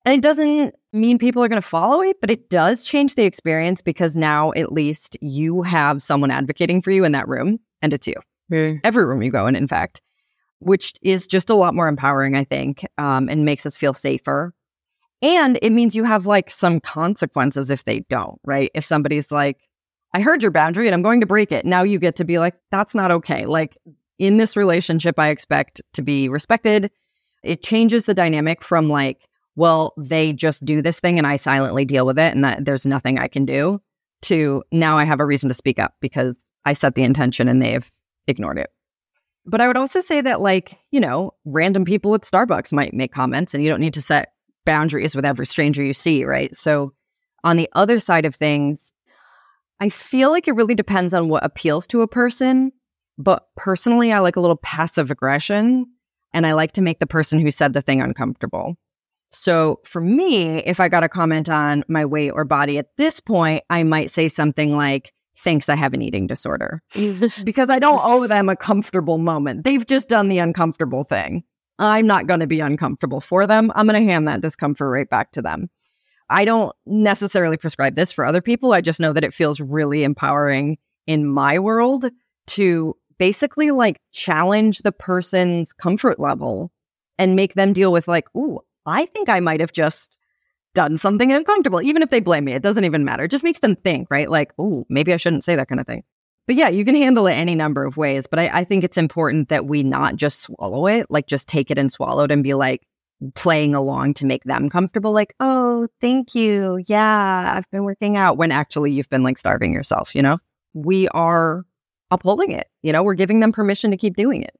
And 0.05 0.17
it 0.17 0.23
doesn't 0.23 0.75
mean 0.93 1.19
people 1.19 1.45
are 1.45 1.49
going 1.49 1.63
to 1.63 1.67
follow 1.67 2.03
it, 2.03 2.21
but 2.21 2.31
it 2.31 2.51
does 2.51 2.85
change 2.85 3.15
the 3.15 3.25
experience 3.25 3.81
because 3.81 4.17
now 4.17 4.53
at 4.53 4.73
least 4.73 5.17
you 5.21 5.63
have 5.63 6.03
someone 6.03 6.31
advocating 6.31 6.83
for 6.83 6.91
you 6.91 7.05
in 7.05 7.13
that 7.13 7.29
room 7.29 7.61
and 7.81 7.93
it's 7.93 8.09
you. 8.09 8.15
mm. 8.51 8.81
every 8.83 9.05
room 9.05 9.23
you 9.23 9.31
go 9.31 9.47
in, 9.47 9.55
in 9.55 9.69
fact, 9.69 10.03
which 10.59 10.95
is 11.03 11.29
just 11.29 11.51
a 11.51 11.55
lot 11.55 11.75
more 11.75 11.87
empowering, 11.87 12.35
I 12.35 12.45
think, 12.45 12.85
um, 12.99 13.29
and 13.29 13.45
makes 13.45 13.65
us 13.65 13.77
feel 13.77 13.95
safer. 13.95 14.53
And 15.23 15.59
it 15.63 15.71
means 15.71 15.95
you 15.95 16.05
have 16.05 16.27
like 16.27 16.51
some 16.51 16.81
consequences 16.81 17.71
if 17.71 17.85
they 17.85 18.01
don't, 18.11 18.41
right? 18.45 18.71
If 18.75 18.85
somebody's 18.85 19.31
like, 19.31 19.69
I 20.13 20.21
heard 20.21 20.43
your 20.43 20.51
boundary 20.51 20.89
and 20.89 20.95
I'm 20.95 21.03
going 21.03 21.21
to 21.21 21.27
break 21.27 21.53
it. 21.53 21.65
Now 21.65 21.85
you 21.85 21.99
get 21.99 22.17
to 22.17 22.25
be 22.25 22.39
like, 22.39 22.55
that's 22.71 22.95
not 22.95 23.11
okay. 23.13 23.47
Like 23.47 23.79
in 24.19 24.37
this 24.37 24.57
relationship, 24.57 25.19
I 25.19 25.29
expect 25.29 25.81
to 25.95 26.03
be 26.03 26.29
respected. 26.29 26.91
It 27.43 27.63
changes 27.63 28.05
the 28.05 28.15
dynamic 28.15 28.63
from 28.63 28.89
like, 28.89 29.29
well, 29.55 29.95
they 29.97 30.33
just 30.33 30.65
do 30.65 30.83
this 30.83 31.01
thing 31.01 31.19
and 31.19 31.27
I 31.27 31.37
silently 31.37 31.85
deal 31.85 32.05
with 32.05 32.19
it 32.19 32.35
and 32.35 32.45
that 32.45 32.65
there's 32.65 32.85
nothing 32.85 33.19
I 33.19 33.29
can 33.29 33.45
do 33.45 33.81
to 34.23 34.63
now 34.73 34.99
I 34.99 35.05
have 35.05 35.21
a 35.21 35.27
reason 35.27 35.49
to 35.49 35.55
speak 35.55 35.79
up 35.79 35.95
because 36.01 36.53
I 36.65 36.73
set 36.73 36.95
the 36.95 37.03
intention 37.03 37.49
and 37.49 37.61
they've 37.61 37.91
ignored 38.27 38.59
it. 38.59 38.71
But 39.45 39.61
I 39.61 39.67
would 39.67 39.77
also 39.77 39.99
say 39.99 40.21
that, 40.21 40.41
like, 40.41 40.79
you 40.93 41.01
know, 41.01 41.35
random 41.45 41.85
people 41.85 42.15
at 42.15 42.21
Starbucks 42.23 42.73
might 42.73 42.95
make 42.95 43.13
comments 43.13 43.55
and 43.55 43.65
you 43.65 43.71
don't 43.71 43.81
need 43.81 43.95
to 43.95 44.03
set 44.03 44.33
boundaries 44.65 45.15
with 45.15 45.25
every 45.25 45.47
stranger 45.47 45.83
you 45.83 45.93
see, 45.93 46.25
right? 46.25 46.55
So, 46.55 46.93
on 47.45 47.57
the 47.57 47.69
other 47.73 47.99
side 47.99 48.25
of 48.25 48.35
things, 48.35 48.93
I 49.81 49.89
feel 49.89 50.31
like 50.31 50.47
it 50.47 50.55
really 50.55 50.77
depends 50.77 51.13
on 51.13 51.29
what 51.29 51.45
appeals 51.45 51.89
to 51.89 52.03
a 52.03 52.09
person. 52.09 52.71
But 53.19 53.47
personally, 53.57 54.13
I 54.13 54.21
like 54.21 54.37
a 54.37 54.41
little 54.41 54.57
passive 54.57 55.11
aggression 55.11 55.87
and 56.33 56.47
I 56.47 56.53
like 56.53 56.73
to 56.73 56.83
make 56.83 57.01
the 57.01 57.07
person 57.07 57.41
who 57.41 57.51
said 57.51 57.73
the 57.73 57.83
thing 57.83 58.01
uncomfortable. 58.01 58.77
So 59.31 59.81
for 59.85 60.01
me, 60.01 60.59
if 60.59 60.79
I 60.79 60.89
got 60.89 61.03
a 61.03 61.09
comment 61.09 61.49
on 61.49 61.85
my 61.89 62.05
weight 62.05 62.31
or 62.31 62.45
body 62.45 62.79
at 62.79 62.97
this 62.97 63.19
point, 63.19 63.65
I 63.71 63.83
might 63.83 64.11
say 64.11 64.29
something 64.29 64.77
like, 64.77 65.13
thinks 65.37 65.69
I 65.69 65.75
have 65.75 65.95
an 65.95 66.03
eating 66.03 66.27
disorder 66.27 66.83
because 67.45 67.69
I 67.69 67.79
don't 67.79 68.01
owe 68.03 68.27
them 68.27 68.49
a 68.49 68.57
comfortable 68.57 69.19
moment. 69.19 69.65
They've 69.65 69.87
just 69.87 70.09
done 70.09 70.29
the 70.29 70.39
uncomfortable 70.39 71.05
thing. 71.05 71.45
I'm 71.83 72.07
not 72.07 72.29
going 72.29 72.41
to 72.41 72.47
be 72.47 72.61
uncomfortable 72.61 73.21
for 73.21 73.47
them. 73.47 73.73
I'm 73.75 73.89
going 73.89 74.01
to 74.01 74.11
hand 74.11 74.29
that 74.29 74.41
discomfort 74.41 74.89
right 74.89 75.11
back 75.11 75.33
to 75.33 75.43
them. 75.43 75.69
I 76.31 76.45
don't 76.45 76.75
necessarily 76.87 77.57
prescribe 77.57 77.97
this 77.97 78.13
for 78.13 78.25
other 78.25 78.41
people. 78.41 78.73
I 78.73 78.81
just 78.81 79.01
know 79.01 79.13
that 79.13 79.25
it 79.25 79.35
feels 79.35 79.61
really 79.61 80.05
empowering 80.05 80.79
in 81.09 81.27
my 81.27 81.59
world 81.59 82.07
to 82.49 82.95
basically 83.19 83.73
like 83.73 84.01
challenge 84.13 84.79
the 84.79 84.93
person's 84.93 85.73
comfort 85.73 86.21
level 86.21 86.71
and 87.19 87.35
make 87.35 87.55
them 87.55 87.73
deal 87.73 87.91
with 87.91 88.07
like, 88.07 88.27
ooh, 88.37 88.61
I 88.87 89.07
think 89.07 89.29
I 89.29 89.41
might 89.41 89.61
have 89.61 89.73
just 89.73 90.17
done 90.75 90.99
something 90.99 91.33
uncomfortable, 91.33 91.83
even 91.83 92.01
if 92.03 92.11
they 92.11 92.21
blame 92.21 92.45
me. 92.45 92.53
It 92.53 92.63
doesn't 92.63 92.85
even 92.85 93.05
matter. 93.05 93.25
It 93.25 93.31
just 93.31 93.45
makes 93.45 93.59
them 93.59 93.75
think, 93.75 94.09
right? 94.09 94.31
Like, 94.31 94.53
oh, 94.57 94.85
maybe 94.89 95.13
I 95.13 95.17
shouldn't 95.17 95.45
say 95.45 95.57
that 95.57 95.69
kind 95.69 95.81
of 95.81 95.87
thing. 95.87 96.05
But 96.47 96.57
yeah, 96.57 96.69
you 96.69 96.85
can 96.85 96.97
handle 96.97 97.27
it 97.27 97.35
any 97.35 97.55
number 97.55 97.85
of 97.85 97.97
ways. 97.97 98.27
But 98.27 98.41
I, 98.41 98.61
I 98.61 98.65
think 98.65 98.85
it's 98.85 98.99
important 98.99 99.49
that 99.49 99.67
we 99.67 99.83
not 99.83 100.17
just 100.17 100.41
swallow 100.41 100.87
it, 100.87 101.07
like 101.09 101.27
just 101.27 101.49
take 101.49 101.71
it 101.71 101.79
and 101.79 101.91
swallow 101.91 102.25
it 102.25 102.33
and 102.33 102.43
be 102.43 102.55
like 102.55 102.87
playing 103.35 103.75
along 103.75 104.15
to 104.15 104.27
make 104.27 104.43
them 104.45 104.69
comfortable. 104.69 105.13
Like, 105.13 105.35
oh, 105.39 105.87
thank 106.01 106.35
you. 106.35 106.83
Yeah, 106.87 107.55
I've 107.57 107.71
been 107.71 107.85
working 107.85 108.17
out 108.17 108.37
when 108.37 108.51
actually 108.51 108.93
you've 108.93 109.09
been 109.09 109.23
like 109.23 109.39
starving 109.39 109.73
yourself, 109.73 110.15
you 110.15 110.23
know? 110.23 110.39
We 110.75 111.09
are 111.09 111.65
upholding 112.11 112.51
it. 112.51 112.69
You 112.83 112.93
know, 112.93 113.03
we're 113.03 113.15
giving 113.15 113.41
them 113.41 113.53
permission 113.53 113.91
to 113.93 113.97
keep 113.97 114.17
doing 114.17 114.43
it. 114.43 114.55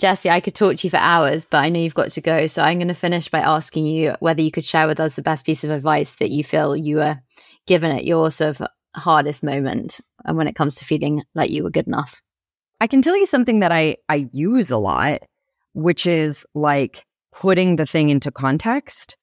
Jessi, 0.00 0.30
I 0.30 0.40
could 0.40 0.54
talk 0.54 0.76
to 0.76 0.86
you 0.86 0.90
for 0.90 0.98
hours, 0.98 1.46
but 1.46 1.58
I 1.58 1.70
know 1.70 1.80
you've 1.80 1.94
got 1.94 2.10
to 2.10 2.20
go. 2.20 2.46
So 2.46 2.62
I'm 2.62 2.78
going 2.78 2.88
to 2.88 2.94
finish 2.94 3.28
by 3.28 3.40
asking 3.40 3.86
you 3.86 4.14
whether 4.20 4.42
you 4.42 4.50
could 4.50 4.64
share 4.64 4.86
with 4.86 5.00
us 5.00 5.16
the 5.16 5.22
best 5.22 5.46
piece 5.46 5.64
of 5.64 5.70
advice 5.70 6.16
that 6.16 6.30
you 6.30 6.44
feel 6.44 6.76
you 6.76 6.96
were 6.96 7.18
given 7.66 7.90
at 7.90 8.04
your 8.04 8.30
sort 8.30 8.60
of 8.60 8.68
hardest 8.96 9.44
moment 9.44 10.00
and 10.24 10.36
when 10.36 10.48
it 10.48 10.56
comes 10.56 10.74
to 10.76 10.84
feeling 10.84 11.22
like 11.34 11.50
you 11.50 11.62
were 11.62 11.70
good 11.70 11.86
enough. 11.86 12.20
I 12.80 12.86
can 12.86 13.02
tell 13.02 13.16
you 13.16 13.26
something 13.26 13.60
that 13.60 13.72
I, 13.72 13.96
I 14.08 14.28
use 14.32 14.70
a 14.70 14.78
lot, 14.78 15.20
which 15.72 16.06
is 16.06 16.46
like 16.54 17.04
putting 17.32 17.76
the 17.76 17.86
thing 17.86 18.10
into 18.10 18.30
context. 18.30 19.16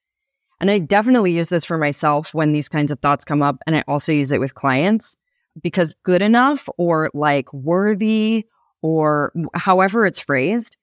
And 0.60 0.72
I 0.72 0.80
definitely 0.80 1.34
use 1.34 1.50
this 1.50 1.66
for 1.66 1.78
myself 1.78 2.34
when 2.34 2.52
these 2.52 2.70
kinds 2.70 2.92
of 2.92 3.00
thoughts 3.00 3.26
come 3.26 3.42
up. 3.42 3.58
And 3.68 3.76
I 3.76 3.84
also 3.88 4.12
use 4.12 4.32
it 4.32 4.40
with 4.40 4.56
clients 4.56 5.16
because 5.62 5.94
good 6.04 6.22
enough 6.22 6.68
or 6.78 7.12
like 7.14 7.52
worthy 7.54 8.46
or 8.82 9.34
however 9.54 10.06
it's 10.06 10.20
phrased, 10.20 10.78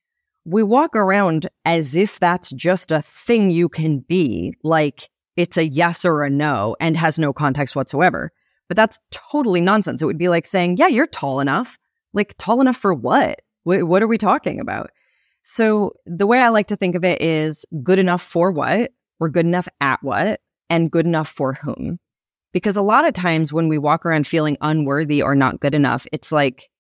we 0.45 0.63
walk 0.63 0.97
around 0.97 1.49
as 1.65 1.95
if 1.95 2.19
that's 2.19 2.51
just 2.51 2.93
a 2.93 3.03
thing 3.03 3.51
you 3.51 3.69
can 3.69 4.01
be, 4.01 4.55
like 4.63 5.09
it's 5.37 5.57
a 5.57 5.67
yes 5.67 6.05
or 6.05 6.25
a 6.25 6.31
no 6.31 6.77
and 6.81 6.97
has 6.97 7.19
no 7.19 7.33
context 7.33 7.77
whatsoever. 7.77 8.33
But 8.71 8.77
that's 8.77 9.01
totally 9.11 9.61
nonsense. 9.61 10.01
It 10.01 10.07
would 10.07 10.17
be 10.17 10.29
like 10.29 10.47
saying, 10.47 10.77
yeah, 10.77 10.87
you're 10.87 11.09
tall 11.09 11.41
enough. 11.41 11.77
Like, 12.13 12.37
tall 12.39 12.61
enough 12.61 12.77
for 12.77 12.95
what? 12.95 13.43
Wh- 13.65 13.83
what 13.83 14.01
are 14.01 14.07
we 14.07 14.17
talking 14.17 14.61
about? 14.61 14.91
So, 15.43 15.95
the 16.07 16.29
way 16.29 16.39
I 16.39 16.51
like 16.51 16.69
to 16.69 16.77
think 16.77 16.95
of 16.95 17.05
it 17.05 17.21
is 17.21 17.67
good 17.83 17.99
enough 17.99 18.23
for 18.23 18.53
what? 18.53 18.93
We're 19.19 19.29
good 19.29 19.45
enough 19.45 19.67
at 19.81 19.99
what? 20.03 20.41
And 20.69 20.89
good 20.89 21.05
enough 21.05 21.29
for 21.29 21.55
whom? 21.55 21.99
Because 22.53 22.77
a 22.77 22.83
lot 22.83 23.05
of 23.05 23.13
times 23.13 23.53
when 23.53 23.67
we 23.67 23.77
walk 23.77 24.07
around 24.07 24.29
feeling 24.29 24.57
unworthy 24.61 25.21
or 25.21 25.35
not 25.35 25.59
good 25.59 25.75
enough, 25.75 26.07
it's 26.13 26.31
like 26.31 26.71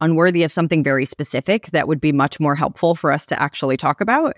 unworthy 0.00 0.44
of 0.44 0.52
something 0.52 0.84
very 0.84 1.06
specific 1.06 1.70
that 1.72 1.88
would 1.88 2.00
be 2.00 2.12
much 2.12 2.38
more 2.38 2.54
helpful 2.54 2.94
for 2.94 3.10
us 3.10 3.26
to 3.26 3.42
actually 3.42 3.76
talk 3.76 4.00
about, 4.00 4.36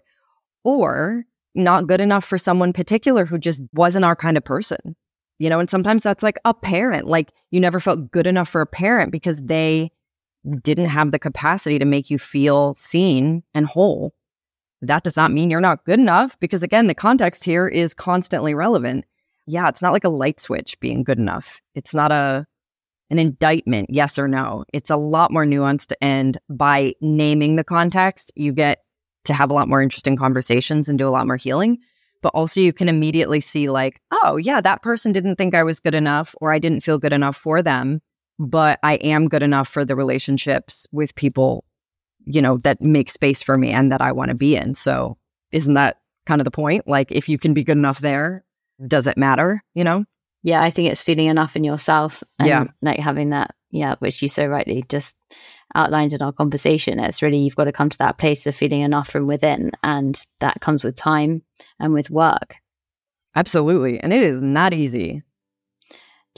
or 0.65 1.25
not 1.55 1.87
good 1.87 2.01
enough 2.01 2.25
for 2.25 2.39
someone 2.39 2.73
particular 2.73 3.27
who 3.27 3.37
just 3.37 3.61
wasn't 3.75 4.07
our 4.07 4.17
kind 4.17 4.39
of 4.39 4.45
person. 4.45 4.97
You 5.39 5.49
know, 5.49 5.61
and 5.61 5.71
sometimes 5.71 6.03
that's 6.03 6.23
like 6.23 6.39
a 6.45 6.53
parent, 6.53 7.07
like 7.07 7.33
you 7.51 7.61
never 7.61 7.79
felt 7.79 8.11
good 8.11 8.27
enough 8.27 8.49
for 8.49 8.61
a 8.61 8.67
parent 8.67 9.13
because 9.13 9.41
they 9.43 9.93
didn't 10.63 10.87
have 10.87 11.11
the 11.11 11.19
capacity 11.19 11.79
to 11.79 11.85
make 11.85 12.11
you 12.11 12.19
feel 12.19 12.75
seen 12.75 13.43
and 13.55 13.67
whole. 13.67 14.15
That 14.83 15.03
does 15.03 15.17
not 15.17 15.33
mean 15.33 15.51
you're 15.51 15.61
not 15.61 15.85
good 15.85 15.99
enough 15.99 16.39
because, 16.41 16.63
again, 16.63 16.87
the 16.87 16.95
context 16.95 17.45
here 17.45 17.67
is 17.67 17.95
constantly 17.95 18.55
relevant. 18.55 19.05
Yeah, 19.47 19.69
it's 19.69 19.83
not 19.83 19.93
like 19.93 20.05
a 20.05 20.09
light 20.09 20.41
switch 20.41 20.79
being 20.81 21.03
good 21.03 21.19
enough. 21.19 21.61
It's 21.75 21.95
not 21.95 22.13
a 22.13 22.47
an 23.11 23.19
indictment, 23.19 23.89
yes 23.91 24.19
or 24.19 24.29
no. 24.29 24.65
It's 24.73 24.91
a 24.91 24.97
lot 24.97 25.33
more 25.33 25.47
nuanced. 25.47 25.95
And 26.01 26.37
by 26.51 26.95
naming 27.01 27.57
the 27.57 27.65
context, 27.65 28.31
you 28.37 28.53
get 28.53 28.85
to 29.25 29.33
have 29.33 29.51
a 29.51 29.55
lot 29.55 29.69
more 29.69 29.81
interesting 29.81 30.17
conversations 30.17 30.89
and 30.89 30.99
do 30.99 31.09
a 31.09 31.11
lot 31.11 31.27
more 31.27 31.37
healing. 31.37 31.79
But 32.23 32.31
also, 32.35 32.61
you 32.61 32.73
can 32.73 32.89
immediately 32.89 33.41
see, 33.41 33.71
like, 33.71 34.01
oh, 34.11 34.37
yeah, 34.37 34.61
that 34.61 34.83
person 34.83 35.13
didn't 35.13 35.37
think 35.37 35.55
I 35.55 35.63
was 35.63 35.81
good 35.81 35.95
enough 35.95 36.35
or 36.41 36.53
I 36.53 36.59
didn't 36.59 36.81
feel 36.81 36.99
good 36.99 37.13
enough 37.13 37.37
for 37.37 37.63
them, 37.63 38.01
but 38.39 38.79
I 38.83 38.95
am 38.95 39.29
good 39.29 39.43
enough 39.43 39.69
for 39.69 39.85
the 39.85 39.97
relationships 39.97 40.87
with 40.91 41.15
people, 41.15 41.65
you 42.25 42.43
know, 42.43 42.57
that 42.59 42.81
make 42.81 43.11
space 43.11 43.43
for 43.43 43.57
me 43.57 43.71
and 43.71 43.93
that 43.93 44.01
I 44.01 44.13
want 44.13 44.31
to 44.31 44.35
be 44.35 44.57
in. 44.57 44.75
So, 44.75 45.17
isn't 45.53 45.75
that 45.75 45.99
kind 46.27 46.41
of 46.41 46.45
the 46.45 46.51
point? 46.51 46.89
Like, 46.89 47.13
if 47.13 47.29
you 47.29 47.39
can 47.39 47.55
be 47.55 47.65
good 47.65 47.79
enough 47.79 48.01
there, 48.01 48.45
does 48.87 49.07
it 49.07 49.17
matter, 49.17 49.63
you 49.75 49.85
know? 49.85 50.05
yeah, 50.43 50.63
I 50.63 50.71
think 50.71 50.91
it's 50.91 51.03
feeling 51.03 51.27
enough 51.27 51.57
in 51.57 51.65
yourself 51.65 52.23
and 52.39 52.49
yeah. 52.49 52.65
like 52.81 52.99
having 52.99 53.31
that, 53.31 53.55
yeah, 53.71 53.97
which 53.99 54.23
you 54.23 54.29
so 54.29 54.47
rightly 54.47 54.85
just 54.89 55.17
outlined 55.75 56.13
in 56.13 56.23
our 56.23 56.33
conversation. 56.33 57.01
It's 57.01 57.23
really 57.23 57.39
you've 57.39 57.57
got 57.57 57.65
to 57.65 57.73
come 57.73 57.91
to 57.91 57.99
that 57.99 58.19
place 58.19 58.47
of 58.47 58.55
feeling 58.55 58.81
enough 58.81 59.11
from 59.11 59.27
within, 59.27 59.73
and 59.83 60.25
that 60.41 60.61
comes 60.61 60.85
with 60.85 60.97
time 60.97 61.43
and 61.79 61.93
with 61.93 62.11
work. 62.11 62.57
Absolutely, 63.35 64.01
and 64.01 64.13
it 64.13 64.23
is 64.23 64.43
not 64.43 64.73
easy. 64.73 65.23